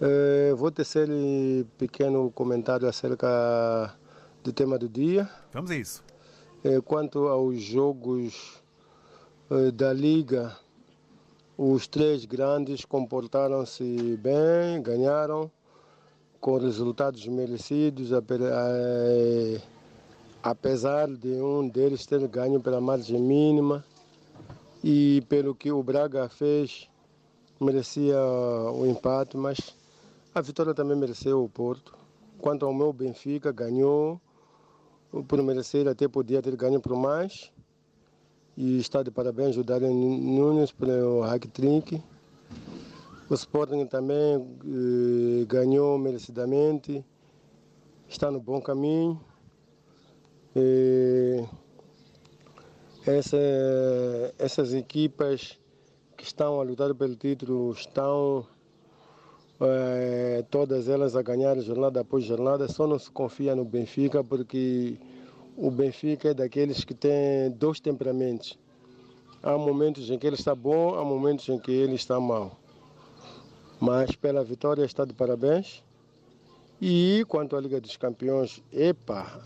É, 0.01 0.51
vou 0.55 0.71
tecer 0.71 1.07
um 1.11 1.63
pequeno 1.77 2.31
comentário 2.31 2.87
acerca 2.87 3.95
do 4.43 4.51
tema 4.51 4.79
do 4.79 4.89
dia. 4.89 5.29
Vamos 5.53 5.69
a 5.69 5.75
isso. 5.75 6.03
É, 6.63 6.81
quanto 6.81 7.27
aos 7.27 7.61
jogos 7.61 8.63
é, 9.51 9.69
da 9.69 9.93
Liga, 9.93 10.57
os 11.55 11.85
três 11.85 12.25
grandes 12.25 12.83
comportaram-se 12.83 14.17
bem, 14.17 14.81
ganharam 14.81 15.51
com 16.41 16.57
resultados 16.57 17.27
merecidos, 17.27 18.09
apesar 20.41 21.09
de 21.09 21.29
um 21.39 21.69
deles 21.69 22.07
ter 22.07 22.27
ganho 22.27 22.59
pela 22.59 22.81
margem 22.81 23.21
mínima 23.21 23.85
e 24.87 25.23
pelo 25.27 25.55
que 25.55 25.71
o 25.71 25.81
Braga 25.81 26.29
fez, 26.29 26.87
merecia 27.59 28.19
o 28.21 28.85
empate, 28.85 29.35
mas 29.35 29.75
a 30.35 30.41
vitória 30.41 30.75
também 30.75 30.95
mereceu 30.95 31.43
o 31.43 31.49
Porto. 31.49 31.97
Quanto 32.37 32.67
ao 32.67 32.73
meu 32.73 32.93
Benfica, 32.93 33.51
ganhou 33.51 34.21
por 35.27 35.41
merecer, 35.41 35.87
até 35.87 36.07
podia 36.07 36.39
ter 36.39 36.55
ganho 36.55 36.79
por 36.79 36.95
mais. 36.95 37.51
E 38.55 38.77
está 38.77 39.01
de 39.01 39.09
parabéns 39.09 39.57
o 39.57 39.63
Darren 39.63 39.95
Nunes 39.95 40.71
pelo 40.71 41.21
hack-trick. 41.21 41.99
O 43.27 43.33
Sporting 43.33 43.87
também 43.87 44.35
eh, 44.37 45.45
ganhou 45.47 45.97
merecidamente, 45.97 47.03
está 48.07 48.29
no 48.29 48.39
bom 48.39 48.61
caminho. 48.61 49.19
Eh, 50.55 51.43
essa, 53.05 53.37
essas 54.39 54.73
equipas 54.73 55.59
que 56.17 56.23
estão 56.23 56.59
a 56.59 56.63
lutar 56.63 56.93
pelo 56.95 57.15
título 57.15 57.71
estão 57.71 58.45
é, 59.61 60.43
todas 60.49 60.89
elas 60.89 61.15
a 61.15 61.21
ganhar 61.21 61.57
jornada 61.59 62.01
após 62.01 62.23
jornada, 62.23 62.67
só 62.67 62.87
não 62.87 62.99
se 62.99 63.09
confia 63.09 63.55
no 63.55 63.63
Benfica 63.63 64.23
porque 64.23 64.97
o 65.55 65.71
Benfica 65.71 66.29
é 66.29 66.33
daqueles 66.33 66.83
que 66.83 66.93
tem 66.93 67.51
dois 67.51 67.79
temperamentos. 67.79 68.57
Há 69.41 69.57
momentos 69.57 70.09
em 70.09 70.17
que 70.17 70.25
ele 70.25 70.35
está 70.35 70.55
bom, 70.55 70.95
há 70.95 71.05
momentos 71.05 71.47
em 71.49 71.59
que 71.59 71.71
ele 71.71 71.95
está 71.95 72.19
mal. 72.19 72.59
Mas 73.79 74.15
pela 74.15 74.43
vitória 74.43 74.83
está 74.83 75.05
de 75.05 75.13
parabéns. 75.13 75.83
E 76.81 77.23
quanto 77.27 77.55
à 77.55 77.61
Liga 77.61 77.79
dos 77.79 77.95
Campeões, 77.95 78.61
epa, 78.73 79.39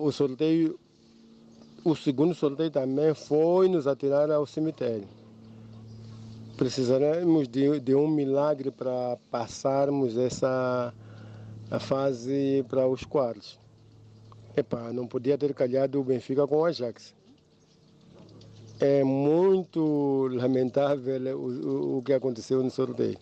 o 0.00 0.10
sorteio 0.10 0.78
o 1.84 1.96
segundo 1.96 2.34
sorteio 2.34 2.70
também 2.70 3.14
foi 3.14 3.68
nos 3.68 3.86
atirar 3.86 4.30
ao 4.30 4.46
cemitério. 4.46 5.08
Precisaremos 6.56 7.48
de, 7.48 7.80
de 7.80 7.94
um 7.94 8.06
milagre 8.06 8.70
para 8.70 9.18
passarmos 9.30 10.16
essa, 10.16 10.94
fase 11.80 12.64
para 12.68 12.86
os 12.86 13.02
quartos. 13.04 13.58
Epá, 14.56 14.92
não 14.92 15.06
podia 15.06 15.36
ter 15.38 15.52
calhado 15.54 15.98
o 15.98 16.04
Benfica 16.04 16.46
com 16.46 16.58
o 16.58 16.64
Ajax. 16.64 17.14
É 18.78 19.02
muito 19.02 20.28
lamentável 20.32 21.36
o, 21.36 21.48
o, 21.48 21.98
o 21.98 22.02
que 22.02 22.12
aconteceu 22.12 22.62
no 22.62 22.70
sorteio. 22.70 23.18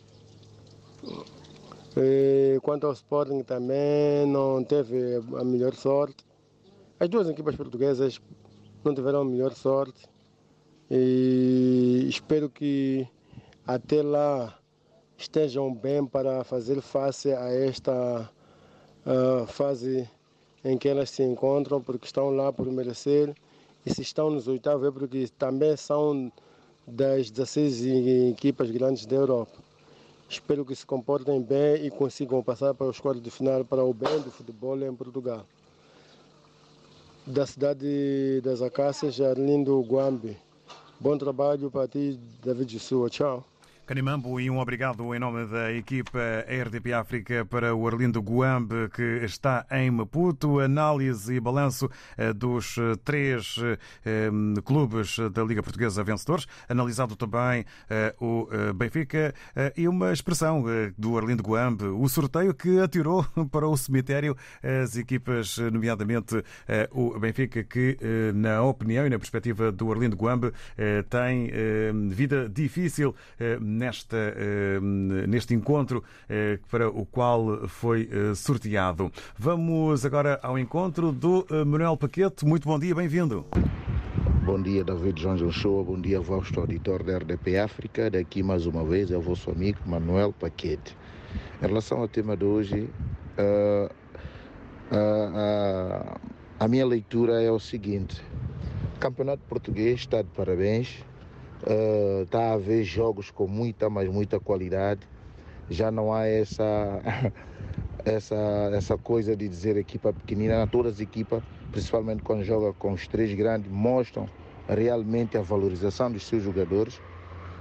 E, 1.97 2.59
quanto 2.63 2.87
ao 2.87 2.93
Sporting 2.93 3.43
também 3.43 4.27
não 4.27 4.63
teve 4.65 5.17
a 5.39 5.45
melhor 5.45 5.75
sorte. 5.75 6.25
As 6.99 7.09
duas 7.09 7.29
equipas 7.29 7.57
portuguesas 7.57 8.21
não 8.85 8.95
tiveram 8.95 9.24
melhor 9.24 9.53
sorte. 9.53 10.09
E 10.91 12.07
espero 12.09 12.49
que 12.49 13.07
até 13.66 14.03
lá 14.03 14.59
estejam 15.16 15.72
bem 15.72 16.05
para 16.05 16.43
fazer 16.45 16.81
face 16.81 17.33
a 17.33 17.49
esta 17.53 18.31
uh, 19.07 19.47
fase 19.47 20.09
em 20.64 20.76
que 20.76 20.89
elas 20.89 21.11
se 21.11 21.22
encontram, 21.22 21.81
porque 21.81 22.07
estão 22.07 22.31
lá 22.31 22.53
por 22.53 22.66
merecer. 22.66 23.35
E 23.85 23.95
se 23.95 24.03
estão 24.03 24.31
nos 24.31 24.49
oitavos 24.49 24.87
é 24.87 24.91
porque 24.91 25.28
também 25.39 25.76
são 25.76 26.31
das 26.87 27.31
16 27.31 27.87
equipas 28.33 28.70
grandes 28.70 29.07
da 29.07 29.16
Europa. 29.16 29.59
Espero 30.28 30.64
que 30.64 30.74
se 30.76 30.87
comportem 30.87 31.41
bem 31.43 31.87
e 31.87 31.91
consigam 31.91 32.43
passar 32.43 32.74
para 32.74 32.87
os 32.87 33.01
quartos 33.01 33.22
de 33.22 33.31
final 33.31 33.64
para 33.64 33.83
o 33.85 33.93
bem 33.93 34.20
do 34.20 34.31
futebol 34.31 34.81
em 34.83 34.95
Portugal. 34.95 35.45
Da 37.27 37.47
cidade 37.47 38.41
das 38.43 38.62
Acácias, 38.62 39.21
Arlindo 39.21 39.81
Guambi. 39.83 40.37
Bom 40.99 41.16
trabalho 41.16 41.71
para 41.71 41.87
ti, 41.87 42.18
David 42.43 42.79
Sua. 42.79 43.09
Tchau. 43.09 43.50
Canimambo 43.91 44.38
e 44.41 44.49
um 44.49 44.61
obrigado 44.61 45.12
em 45.16 45.18
nome 45.18 45.47
da 45.47 45.72
equipa 45.72 46.20
RDP 46.47 46.93
África 46.93 47.45
para 47.45 47.74
o 47.74 47.88
Arlindo 47.88 48.20
Guambe, 48.20 48.88
que 48.95 49.03
está 49.24 49.66
em 49.68 49.91
Maputo. 49.91 50.61
Análise 50.61 51.34
e 51.34 51.41
balanço 51.41 51.91
eh, 52.16 52.32
dos 52.32 52.78
eh, 52.78 52.95
três 53.05 53.57
eh, 54.05 54.30
clubes 54.64 55.16
da 55.32 55.43
Liga 55.43 55.61
Portuguesa 55.61 56.05
vencedores. 56.05 56.47
Analisado 56.68 57.16
também 57.16 57.64
o 58.20 58.47
Benfica 58.76 59.34
e 59.76 59.88
uma 59.88 60.12
expressão 60.12 60.64
do 60.97 61.18
Arlindo 61.18 61.43
Guambe, 61.43 61.86
o 61.86 62.09
sorteio 62.09 62.55
que 62.55 62.78
atirou 62.78 63.24
para 63.51 63.66
o 63.66 63.76
cemitério 63.76 64.36
as 64.62 64.97
equipas, 64.97 65.59
nomeadamente 65.72 66.45
o 66.93 67.18
Benfica, 67.18 67.64
que, 67.64 67.99
na 68.34 68.62
opinião 68.62 69.07
e 69.07 69.11
na 69.11 69.18
perspectiva 69.18 69.72
do 69.72 69.91
Arlindo 69.91 70.16
Guambe, 70.16 70.53
tem 71.09 71.51
vida 72.11 72.49
difícil 72.49 73.14
nesta, 73.81 74.16
eh, 74.37 74.78
neste 74.81 75.55
encontro 75.55 76.05
eh, 76.28 76.59
para 76.70 76.89
o 76.91 77.07
qual 77.07 77.66
foi 77.66 78.09
eh, 78.12 78.35
sorteado. 78.35 79.11
Vamos 79.39 80.05
agora 80.05 80.39
ao 80.43 80.59
encontro 80.59 81.11
do 81.11 81.47
Manuel 81.66 81.97
Paquete. 81.97 82.45
Muito 82.45 82.68
bom 82.68 82.78
dia, 82.78 82.95
bem-vindo. 82.95 83.47
Bom 84.45 84.61
dia, 84.61 84.85
David 84.85 85.20
João 85.20 85.37
Joshua. 85.37 85.83
Bom 85.83 85.99
dia, 85.99 86.20
vosso 86.20 86.61
auditor 86.61 87.03
da 87.03 87.16
RDP 87.16 87.59
África. 87.59 88.11
Daqui 88.11 88.43
mais 88.43 88.66
uma 88.66 88.85
vez 88.85 89.11
é 89.11 89.16
o 89.16 89.20
vosso 89.20 89.51
amigo 89.51 89.78
Manuel 89.87 90.33
Paquete. 90.33 90.95
Em 91.62 91.66
relação 91.66 92.01
ao 92.01 92.09
tema 92.09 92.37
de 92.37 92.45
hoje, 92.45 92.91
uh, 93.39 93.91
uh, 94.93 94.97
uh, 94.97 96.20
a 96.59 96.68
minha 96.68 96.85
leitura 96.85 97.41
é 97.41 97.51
o 97.51 97.59
seguinte: 97.59 98.20
Campeonato 98.99 99.43
Português 99.49 100.01
está 100.01 100.20
de 100.20 100.28
parabéns 100.28 101.05
Está 101.61 102.39
uh, 102.39 102.43
a 102.43 102.53
haver 102.55 102.85
jogos 102.85 103.31
com 103.31 103.47
muita, 103.47 103.91
mas 103.91 104.09
muita 104.09 104.41
qualidade. 104.41 105.01
Já 105.69 105.91
não 105.91 106.13
há 106.13 106.27
essa, 106.27 106.65
essa, 108.05 108.71
essa 108.73 108.97
coisa 108.97 109.37
de 109.37 109.49
dizer 109.49 109.77
equipa 109.77 110.13
pequenina. 110.13 110.67
Todas 110.67 110.95
as 110.95 111.01
equipas, 111.01 111.43
principalmente 111.71 112.23
quando 112.23 112.43
joga 112.45 112.73
com 112.73 112.93
os 112.93 113.07
três 113.07 113.35
grandes, 113.35 113.71
mostram 113.71 114.29
realmente 114.69 115.37
a 115.37 115.43
valorização 115.43 116.11
dos 116.11 116.27
seus 116.27 116.43
jogadores. 116.43 117.01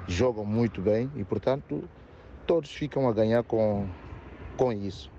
Jogam 0.07 0.45
muito 0.45 0.81
bem 0.81 1.11
e, 1.15 1.23
portanto, 1.23 1.83
todos 2.47 2.71
ficam 2.71 3.07
a 3.07 3.13
ganhar 3.13 3.43
com, 3.43 3.85
com 4.57 4.71
isso. 4.71 5.11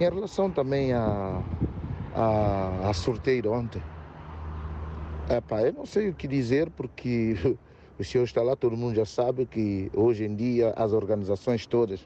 Em 0.00 0.04
relação 0.04 0.50
também 0.50 0.92
a, 0.92 1.42
a, 2.14 2.88
a 2.88 2.94
sorteio 2.94 3.52
ontem, 3.52 3.82
epá, 5.28 5.62
eu 5.62 5.72
não 5.72 5.84
sei 5.84 6.08
o 6.08 6.14
que 6.14 6.26
dizer 6.26 6.70
porque 6.70 7.36
O 7.98 8.02
senhor 8.02 8.24
está 8.24 8.42
lá, 8.42 8.56
todo 8.56 8.76
mundo 8.76 8.96
já 8.96 9.04
sabe 9.04 9.46
que 9.46 9.88
hoje 9.94 10.24
em 10.24 10.34
dia 10.34 10.72
as 10.76 10.92
organizações 10.92 11.64
todas 11.64 12.04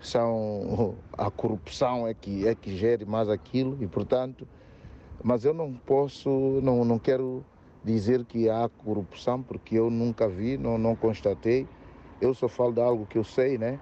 são 0.00 0.96
a 1.16 1.30
corrupção 1.30 2.08
é 2.08 2.14
que 2.14 2.48
é 2.48 2.54
que 2.54 2.76
gere 2.76 3.04
mais 3.04 3.28
aquilo 3.28 3.78
e 3.80 3.86
portanto, 3.86 4.48
mas 5.22 5.44
eu 5.44 5.54
não 5.54 5.72
posso, 5.72 6.28
não 6.62 6.84
não 6.84 6.98
quero 6.98 7.44
dizer 7.84 8.24
que 8.24 8.48
há 8.50 8.68
corrupção 8.68 9.40
porque 9.40 9.76
eu 9.78 9.88
nunca 9.88 10.28
vi, 10.28 10.58
não 10.58 10.76
não 10.76 10.96
constatei. 10.96 11.68
Eu 12.20 12.34
só 12.34 12.48
falo 12.48 12.72
de 12.72 12.80
algo 12.80 13.06
que 13.06 13.16
eu 13.16 13.24
sei, 13.24 13.56
né? 13.56 13.78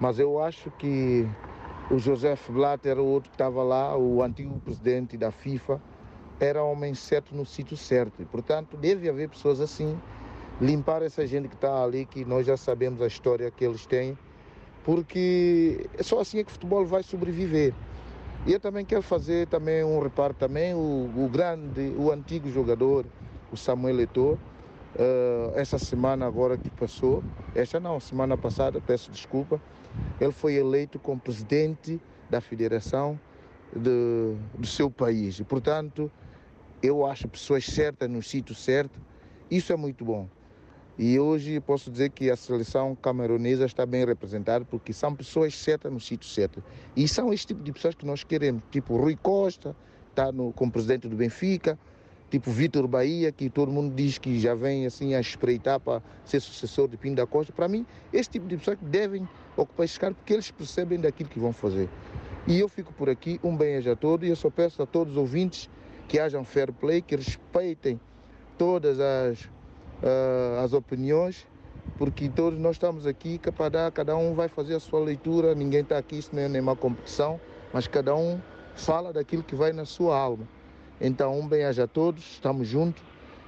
Mas 0.00 0.18
eu 0.18 0.42
acho 0.42 0.70
que 0.72 1.28
o 1.90 1.98
Joseph 1.98 2.48
Blatter, 2.50 2.98
o 2.98 3.04
outro 3.04 3.30
que 3.30 3.34
estava 3.34 3.62
lá, 3.62 3.96
o 3.96 4.22
antigo 4.22 4.58
presidente 4.60 5.16
da 5.16 5.30
FIFA, 5.30 5.80
era 6.40 6.64
homem 6.64 6.94
certo 6.94 7.34
no 7.34 7.46
sítio 7.46 7.76
certo. 7.76 8.20
E, 8.20 8.24
portanto, 8.24 8.76
deve 8.76 9.08
haver 9.08 9.28
pessoas 9.28 9.60
assim 9.60 9.96
limpar 10.60 11.02
essa 11.02 11.26
gente 11.26 11.48
que 11.48 11.54
está 11.54 11.82
ali, 11.82 12.06
que 12.06 12.24
nós 12.24 12.46
já 12.46 12.56
sabemos 12.56 13.02
a 13.02 13.06
história 13.06 13.50
que 13.50 13.64
eles 13.64 13.86
têm, 13.86 14.16
porque 14.84 15.88
é 15.98 16.02
só 16.02 16.20
assim 16.20 16.38
é 16.38 16.44
que 16.44 16.50
o 16.50 16.52
futebol 16.52 16.84
vai 16.86 17.02
sobreviver. 17.02 17.74
E 18.46 18.52
eu 18.52 18.60
também 18.60 18.84
quero 18.84 19.02
fazer 19.02 19.48
também 19.48 19.82
um 19.82 19.98
reparo 20.00 20.32
também, 20.32 20.72
o, 20.72 21.10
o 21.16 21.28
grande, 21.28 21.92
o 21.98 22.12
antigo 22.12 22.48
jogador, 22.48 23.04
o 23.50 23.56
Samuel 23.56 24.00
Eto'o, 24.00 24.34
uh, 24.34 25.52
essa 25.56 25.78
semana 25.78 26.26
agora 26.26 26.56
que 26.56 26.70
passou, 26.70 27.24
esta 27.54 27.80
não, 27.80 27.98
semana 27.98 28.36
passada, 28.36 28.80
peço 28.80 29.10
desculpa, 29.10 29.60
ele 30.20 30.32
foi 30.32 30.54
eleito 30.54 30.98
como 30.98 31.20
presidente 31.20 32.00
da 32.30 32.40
federação 32.40 33.18
de, 33.74 34.36
do 34.56 34.66
seu 34.66 34.90
país. 34.90 35.38
E, 35.40 35.44
portanto, 35.44 36.10
eu 36.82 37.04
acho 37.04 37.28
pessoas 37.28 37.64
certas 37.64 38.08
no 38.08 38.22
sítio 38.22 38.54
certo, 38.54 39.00
isso 39.50 39.72
é 39.72 39.76
muito 39.76 40.04
bom. 40.04 40.28
E 40.98 41.18
hoje 41.18 41.60
posso 41.60 41.90
dizer 41.90 42.10
que 42.10 42.30
a 42.30 42.36
seleção 42.36 42.94
camerunesa 42.94 43.66
está 43.66 43.84
bem 43.84 44.06
representada 44.06 44.64
porque 44.64 44.94
são 44.94 45.14
pessoas 45.14 45.54
certas 45.54 45.92
no 45.92 46.00
sítio 46.00 46.26
certo. 46.26 46.64
E 46.96 47.06
são 47.06 47.32
esse 47.34 47.46
tipo 47.46 47.62
de 47.62 47.70
pessoas 47.70 47.94
que 47.94 48.06
nós 48.06 48.24
queremos, 48.24 48.62
tipo 48.70 48.96
Rui 48.96 49.14
Costa, 49.14 49.76
está 50.08 50.32
no, 50.32 50.52
como 50.54 50.72
presidente 50.72 51.06
do 51.06 51.14
Benfica, 51.14 51.78
tipo 52.30 52.50
Vitor 52.50 52.88
Bahia, 52.88 53.30
que 53.30 53.50
todo 53.50 53.70
mundo 53.70 53.94
diz 53.94 54.16
que 54.16 54.40
já 54.40 54.54
vem 54.54 54.86
assim 54.86 55.14
a 55.14 55.20
espreitar 55.20 55.78
para 55.78 56.02
ser 56.24 56.40
sucessor 56.40 56.88
de 56.88 56.96
Pinto 56.96 57.16
da 57.16 57.26
Costa. 57.26 57.52
Para 57.52 57.68
mim, 57.68 57.84
esse 58.10 58.30
tipo 58.30 58.46
de 58.46 58.56
pessoas 58.56 58.78
que 58.78 58.84
devem 58.86 59.28
ocupar 59.54 59.84
esse 59.84 60.00
cargo 60.00 60.16
porque 60.16 60.32
eles 60.32 60.50
percebem 60.50 60.98
daquilo 60.98 61.28
que 61.28 61.38
vão 61.38 61.52
fazer. 61.52 61.90
E 62.46 62.58
eu 62.58 62.70
fico 62.70 62.92
por 62.94 63.10
aqui, 63.10 63.38
um 63.44 63.54
bem-aja 63.54 63.92
a 63.92 63.96
todos 63.96 64.26
e 64.26 64.30
eu 64.30 64.36
só 64.36 64.48
peço 64.48 64.80
a 64.82 64.86
todos 64.86 65.12
os 65.12 65.18
ouvintes 65.18 65.68
que 66.08 66.18
hajam 66.18 66.42
fair 66.42 66.72
play, 66.72 67.02
que 67.02 67.16
respeitem 67.16 68.00
todas 68.56 68.98
as 68.98 69.46
uh, 70.02 70.60
as 70.64 70.72
opiniões, 70.72 71.46
porque 71.98 72.28
todos 72.28 72.58
nós 72.58 72.76
estamos 72.76 73.06
aqui, 73.06 73.38
cada, 73.38 73.90
cada 73.90 74.16
um 74.16 74.34
vai 74.34 74.48
fazer 74.48 74.74
a 74.74 74.80
sua 74.80 75.00
leitura, 75.00 75.54
ninguém 75.54 75.80
está 75.80 75.98
aqui, 75.98 76.18
isso 76.18 76.30
não 76.34 76.42
é 76.42 76.48
nenhuma 76.48 76.76
competição, 76.76 77.40
mas 77.72 77.86
cada 77.86 78.14
um 78.14 78.40
fala 78.74 79.12
daquilo 79.12 79.42
que 79.42 79.54
vai 79.54 79.72
na 79.72 79.84
sua 79.84 80.18
alma. 80.18 80.46
Então, 81.00 81.38
um 81.38 81.46
bem-aja 81.46 81.84
a 81.84 81.88
todos, 81.88 82.24
estamos 82.32 82.68
juntos 82.68 83.02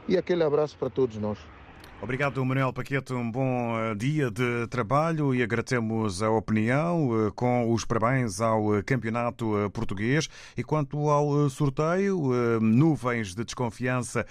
e 0.07 0.17
aquele 0.17 0.43
abraço 0.43 0.77
para 0.77 0.91
todos 0.91 1.17
nós. 1.17 1.58
Obrigado, 2.01 2.45
Manuel 2.45 2.73
Paquete. 2.73 3.13
Um 3.13 3.29
bom 3.29 3.77
eh, 3.77 3.93
dia 3.97 4.31
de 4.31 4.69
trabalho 4.69 5.35
e 5.35 5.43
agradecemos 5.43 6.23
a 6.23 6.31
opinião 6.31 7.27
eh, 7.27 7.33
com 7.35 7.73
os 7.73 7.85
parabéns 7.85 8.41
ao 8.41 8.77
eh, 8.77 8.83
Campeonato 8.85 9.69
Português. 9.73 10.29
E 10.57 10.63
quanto 10.63 11.11
ao 11.11 11.51
sorteio, 11.51 12.61
nuvens 12.61 13.35
de 13.35 13.45
desconfiança 13.45 14.25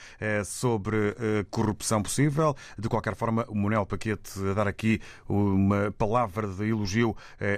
sobre 0.46 1.16
corrupção 1.50 2.02
possível. 2.02 2.56
De 2.78 2.88
qualquer 2.88 3.16
forma, 3.16 3.46
o 3.50 3.56
Manuel 3.56 3.86
Paquete 3.86 4.40
dar 4.56 4.68
aqui 4.68 5.00
uma 5.28 5.92
palavra 5.98 6.48
de 6.48 6.70
elogio 6.70 7.16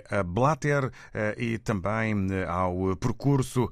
a 0.10 0.24
Blatter 0.24 0.92
e 1.38 1.58
também 1.58 2.16
ao 2.48 2.96
percurso 2.96 3.70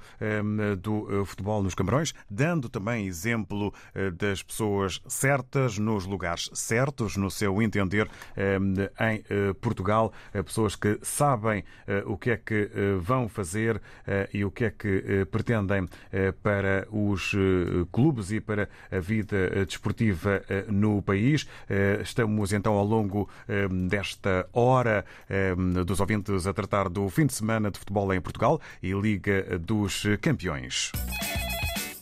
do 0.80 1.26
futebol 1.26 1.64
nos 1.64 1.76
Camarões, 1.76 2.14
dando 2.30 2.70
também 2.70 3.06
exemplo 3.06 3.74
das 4.14 4.44
pessoas 4.44 5.02
certas 5.08 5.78
nos 5.78 6.06
lugares 6.06 6.27
lugares 6.28 6.50
certos, 6.54 7.16
no 7.16 7.32
seu 7.32 7.62
entender, 7.62 8.10
em 9.00 9.54
Portugal. 9.62 10.12
Pessoas 10.46 10.76
que 10.76 11.00
sabem 11.02 11.64
o 12.06 12.18
que 12.18 12.32
é 12.32 12.38
que 12.38 12.70
vão 13.00 13.30
fazer 13.30 13.82
e 14.34 14.44
o 14.44 14.52
que 14.52 14.66
é 14.66 14.70
que 14.70 15.26
pretendem 15.32 15.88
para 16.44 16.88
os 16.92 17.34
clubes 17.92 18.32
e 18.32 18.42
para 18.42 18.68
a 18.92 19.00
vida 19.00 19.66
desportiva 19.66 20.44
no 20.68 21.02
país. 21.02 21.48
Estamos 22.02 22.52
então 22.52 22.74
ao 22.74 22.86
longo 22.86 23.30
desta 23.90 24.48
hora 24.52 25.06
dos 25.86 26.00
ouvintes 26.00 26.46
a 26.46 26.54
tratar 26.54 26.90
do 26.90 27.08
fim 27.10 27.26
de 27.26 27.34
semana 27.34 27.72
de 27.72 27.80
futebol 27.80 28.14
em 28.14 28.20
Portugal 28.20 28.60
e 28.84 28.92
Liga 28.92 29.58
dos 29.60 30.04
Campeões. 30.22 30.92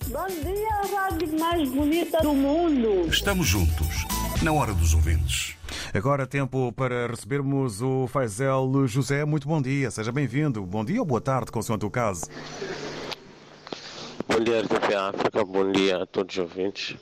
Bom 0.07 0.27
dia, 0.27 0.69
a 0.69 1.09
rádio 1.09 1.39
mais 1.39 1.67
bonita 1.69 2.19
do 2.21 2.33
mundo. 2.33 3.09
Estamos 3.09 3.47
juntos, 3.47 4.05
na 4.41 4.51
hora 4.51 4.73
dos 4.73 4.93
ouvintes. 4.93 5.55
Agora 5.93 6.27
tempo 6.27 6.71
para 6.73 7.07
recebermos 7.07 7.81
o 7.81 8.07
Faisel 8.07 8.87
José. 8.87 9.25
Muito 9.25 9.47
bom 9.47 9.61
dia, 9.61 9.89
seja 9.91 10.11
bem-vindo. 10.11 10.61
Bom 10.63 10.83
dia 10.83 10.99
ou 10.99 11.05
boa 11.05 11.21
tarde, 11.21 11.51
consoante 11.51 11.85
o 11.85 11.89
caso. 11.89 12.25
Bom 14.27 14.39
dia, 14.43 14.61
RTP 14.61 14.93
África. 14.93 15.43
Bom 15.45 15.71
dia 15.71 16.03
a 16.03 16.05
todos 16.05 16.35
os 16.35 16.41
ouvintes. 16.41 16.97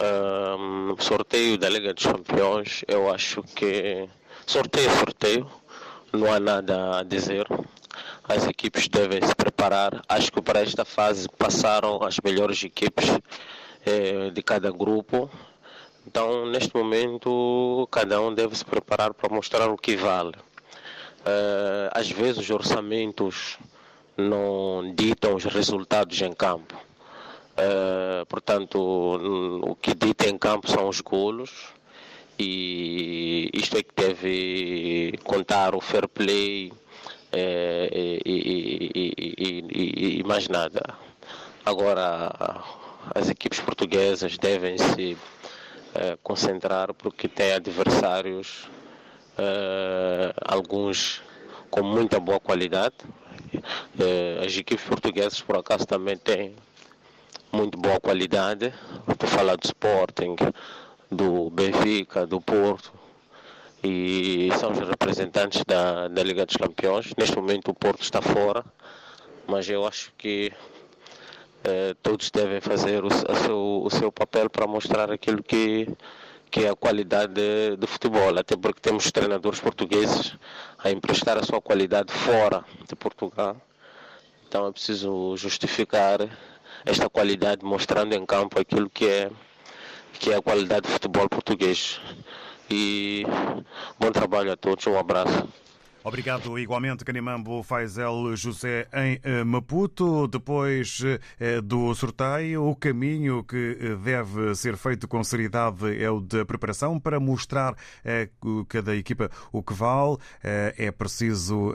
Um, 0.00 0.96
sorteio 0.98 1.56
da 1.56 1.68
Liga 1.68 1.94
dos 1.94 2.04
Campeões, 2.04 2.84
eu 2.88 3.12
acho 3.12 3.42
que 3.54 4.08
sorteio 4.44 4.90
é 4.90 4.96
sorteio, 4.96 5.46
não 6.12 6.32
há 6.32 6.40
nada 6.40 6.98
a 6.98 7.02
dizer 7.04 7.46
as 8.28 8.46
equipes 8.46 8.88
devem 8.88 9.20
se 9.22 9.34
preparar. 9.34 10.02
Acho 10.08 10.32
que 10.32 10.40
para 10.40 10.60
esta 10.60 10.84
fase 10.84 11.28
passaram 11.38 12.02
as 12.02 12.18
melhores 12.24 12.62
equipes 12.64 13.06
eh, 13.84 14.30
de 14.30 14.42
cada 14.42 14.70
grupo. 14.70 15.30
Então, 16.06 16.46
neste 16.46 16.74
momento, 16.76 17.88
cada 17.90 18.20
um 18.20 18.34
deve 18.34 18.56
se 18.56 18.64
preparar 18.64 19.14
para 19.14 19.34
mostrar 19.34 19.70
o 19.70 19.76
que 19.76 19.96
vale. 19.96 20.34
Eh, 21.24 21.90
às 21.92 22.10
vezes, 22.10 22.38
os 22.38 22.50
orçamentos 22.50 23.58
não 24.16 24.94
ditam 24.94 25.34
os 25.34 25.44
resultados 25.44 26.20
em 26.20 26.32
campo. 26.32 26.74
Eh, 27.56 28.24
portanto, 28.28 28.78
o 28.78 29.74
que 29.76 29.94
dita 29.94 30.28
em 30.28 30.36
campo 30.38 30.70
são 30.70 30.88
os 30.88 31.00
golos 31.00 31.50
e 32.38 33.48
isto 33.52 33.76
é 33.76 33.82
que 33.82 33.94
deve 33.94 35.18
contar 35.24 35.74
o 35.74 35.80
fair 35.80 36.08
play, 36.08 36.72
é, 37.32 37.88
e, 37.92 38.20
e, 38.26 39.64
e, 39.70 40.20
e, 40.20 40.24
mais 40.24 40.48
nada. 40.48 40.82
Agora, 41.64 42.32
as 43.14 43.28
equipes 43.28 43.60
portuguesas 43.60 44.38
devem 44.38 44.78
se 44.78 45.16
concentrar 46.22 46.92
porque 46.94 47.28
têm 47.28 47.52
adversários, 47.52 48.68
é, 49.38 50.34
alguns 50.44 51.22
com 51.70 51.82
muita 51.82 52.20
boa 52.20 52.40
qualidade. 52.40 52.94
É, 53.98 54.44
as 54.44 54.56
equipes 54.56 54.84
portuguesas, 54.84 55.40
por 55.40 55.56
acaso, 55.56 55.86
também 55.86 56.16
têm 56.16 56.54
muito 57.52 57.78
boa 57.78 58.00
qualidade. 58.00 58.72
Estou 59.08 59.28
falando 59.28 59.60
do 59.60 59.66
Sporting, 59.66 60.36
do 61.10 61.50
Benfica, 61.50 62.26
do 62.26 62.40
Porto 62.40 62.92
e 63.82 64.48
são 64.58 64.72
os 64.72 64.78
representantes 64.78 65.62
da, 65.66 66.08
da 66.08 66.22
Liga 66.22 66.46
dos 66.46 66.56
Campeões. 66.56 67.12
Neste 67.18 67.36
momento 67.36 67.70
o 67.70 67.74
Porto 67.74 68.02
está 68.02 68.22
fora, 68.22 68.64
mas 69.46 69.68
eu 69.68 69.86
acho 69.86 70.12
que 70.16 70.50
eh, 71.64 71.94
todos 72.02 72.30
devem 72.30 72.60
fazer 72.60 73.02
o, 73.04 73.10
seu, 73.10 73.82
o 73.84 73.90
seu 73.90 74.12
papel 74.12 74.50
para 74.50 74.66
mostrar 74.66 75.10
aquilo 75.10 75.42
que, 75.42 75.88
que 76.50 76.64
é 76.64 76.68
a 76.68 76.76
qualidade 76.76 77.32
de, 77.32 77.76
de, 77.76 77.86
futebol, 77.86 78.38
até 78.38 78.54
porque 78.54 78.80
temos 78.80 79.10
treinadores 79.10 79.60
portugueses 79.60 80.36
a 80.78 80.90
emprestar 80.90 81.38
a 81.38 81.42
sua 81.42 81.62
qualidade 81.62 82.12
fora 82.12 82.64
de 82.86 82.94
Portugal. 82.94 83.56
Então 84.46 84.66
é 84.66 84.72
preciso 84.72 85.36
justificar 85.38 86.18
esta 86.84 87.08
qualidade 87.08 87.64
mostrando 87.64 88.14
em 88.14 88.26
campo 88.26 88.60
aquilo 88.60 88.90
que 88.90 89.08
é, 89.08 89.30
que 90.12 90.32
é 90.32 90.36
a 90.36 90.42
qualidade 90.42 90.82
do 90.82 90.88
futebol 90.88 91.28
português 91.30 91.98
e 92.70 93.24
bom 93.98 94.12
trabalho 94.12 94.52
a 94.52 94.56
todos. 94.56 94.86
Um 94.86 94.98
abraço. 94.98 95.48
Obrigado 96.06 96.58
igualmente, 96.58 97.02
Canimambo 97.02 97.62
Faisel 97.62 98.36
José 98.36 98.86
em 98.92 99.18
eh, 99.22 99.42
Maputo. 99.42 100.28
Depois 100.28 101.00
eh, 101.40 101.62
do 101.62 101.94
sorteio, 101.94 102.68
o 102.68 102.76
caminho 102.76 103.42
que 103.42 103.78
eh, 103.80 103.96
deve 103.96 104.54
ser 104.54 104.76
feito 104.76 105.08
com 105.08 105.24
seriedade 105.24 105.98
é 105.98 106.10
o 106.10 106.20
da 106.20 106.44
preparação 106.44 107.00
para 107.00 107.18
mostrar 107.18 107.74
cada 108.68 108.94
equipa 108.94 109.30
o 109.50 109.62
que 109.62 109.72
vale. 109.72 110.18
É 110.42 110.90
preciso 110.90 111.72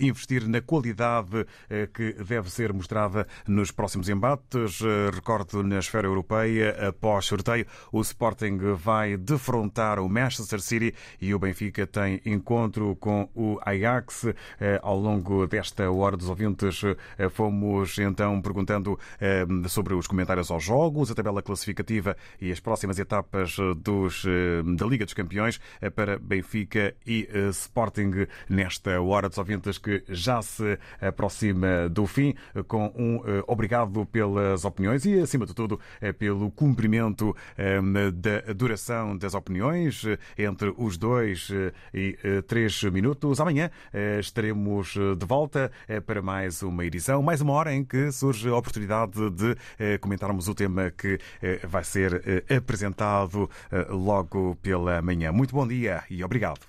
investir 0.00 0.48
na 0.48 0.60
qualidade 0.60 1.46
que 1.92 2.12
deve 2.24 2.50
ser 2.50 2.72
mostrada 2.72 3.26
nos 3.46 3.70
próximos 3.70 4.08
embates. 4.08 4.80
Recordo 5.12 5.62
na 5.62 5.78
esfera 5.78 6.08
europeia, 6.08 6.88
após 6.88 7.26
sorteio, 7.26 7.66
o 7.92 8.00
Sporting 8.00 8.58
vai 8.74 9.16
defrontar 9.16 10.00
o 10.00 10.08
Manchester 10.08 10.60
City 10.60 10.94
e 11.20 11.34
o 11.34 11.38
Benfica 11.38 11.86
tem 11.86 12.20
encontro 12.24 12.96
com 12.96 13.28
o 13.34 13.43
o 13.44 13.60
Ajax. 13.64 14.26
Eh, 14.60 14.80
ao 14.82 14.98
longo 14.98 15.46
desta 15.46 15.90
hora 15.90 16.16
dos 16.16 16.28
ouvintes, 16.28 16.82
eh, 17.18 17.28
fomos 17.28 17.98
então 17.98 18.40
perguntando 18.40 18.98
eh, 19.20 19.46
sobre 19.68 19.94
os 19.94 20.06
comentários 20.06 20.50
aos 20.50 20.64
jogos, 20.64 21.10
a 21.10 21.14
tabela 21.14 21.42
classificativa 21.42 22.16
e 22.40 22.50
as 22.50 22.60
próximas 22.60 22.98
etapas 22.98 23.56
dos, 23.76 24.24
da 24.76 24.86
Liga 24.86 25.04
dos 25.04 25.14
Campeões 25.14 25.60
para 25.94 26.18
Benfica 26.18 26.94
e 27.06 27.28
Sporting 27.50 28.26
nesta 28.48 29.00
hora 29.00 29.28
dos 29.28 29.38
ouvintes 29.38 29.78
que 29.78 30.02
já 30.08 30.40
se 30.42 30.78
aproxima 31.00 31.88
do 31.88 32.06
fim, 32.06 32.34
com 32.66 32.92
um 32.96 33.20
obrigado 33.46 34.06
pelas 34.06 34.64
opiniões 34.64 35.04
e, 35.04 35.18
acima 35.20 35.46
de 35.46 35.54
tudo, 35.54 35.80
pelo 36.18 36.50
cumprimento 36.50 37.34
da 38.14 38.52
duração 38.52 39.16
das 39.16 39.34
opiniões 39.34 40.04
entre 40.38 40.72
os 40.76 40.96
dois 40.96 41.50
e 41.92 42.16
três 42.46 42.82
minutos 42.84 43.33
Amanhã 43.40 43.70
eh, 43.92 44.18
estaremos 44.20 44.94
eh, 44.96 45.14
de 45.14 45.26
volta 45.26 45.70
eh, 45.88 46.00
para 46.00 46.22
mais 46.22 46.62
uma 46.62 46.84
edição, 46.84 47.22
mais 47.22 47.40
uma 47.40 47.52
hora 47.52 47.74
em 47.74 47.84
que 47.84 48.10
surge 48.12 48.48
a 48.48 48.56
oportunidade 48.56 49.30
de 49.30 49.56
comentarmos 49.98 50.48
o 50.48 50.54
tema 50.54 50.90
que 50.90 51.18
vai 51.66 51.84
ser 51.84 52.44
apresentado 52.54 53.48
logo 53.88 54.56
pela 54.56 55.00
manhã. 55.02 55.32
Muito 55.32 55.54
bom 55.54 55.66
dia 55.66 56.02
e 56.08 56.22
obrigado. 56.24 56.60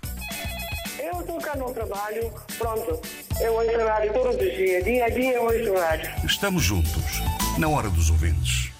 Eu 0.99 1.21
estou 1.21 1.39
cá 1.39 1.55
no 1.55 1.73
trabalho, 1.73 2.31
pronto. 2.57 2.99
Eu 3.39 3.53
ouço 3.53 3.77
rádio 3.87 4.13
todos 4.13 4.35
os 4.35 4.57
dias, 4.57 4.83
dia 4.83 5.05
a 5.05 5.09
dia 5.09 5.33
eu 5.33 5.43
ouço 5.43 5.73
rádio. 5.73 6.11
Estamos 6.25 6.63
juntos, 6.63 7.21
na 7.57 7.67
hora 7.67 7.89
dos 7.89 8.09
ouvintes. 8.09 8.74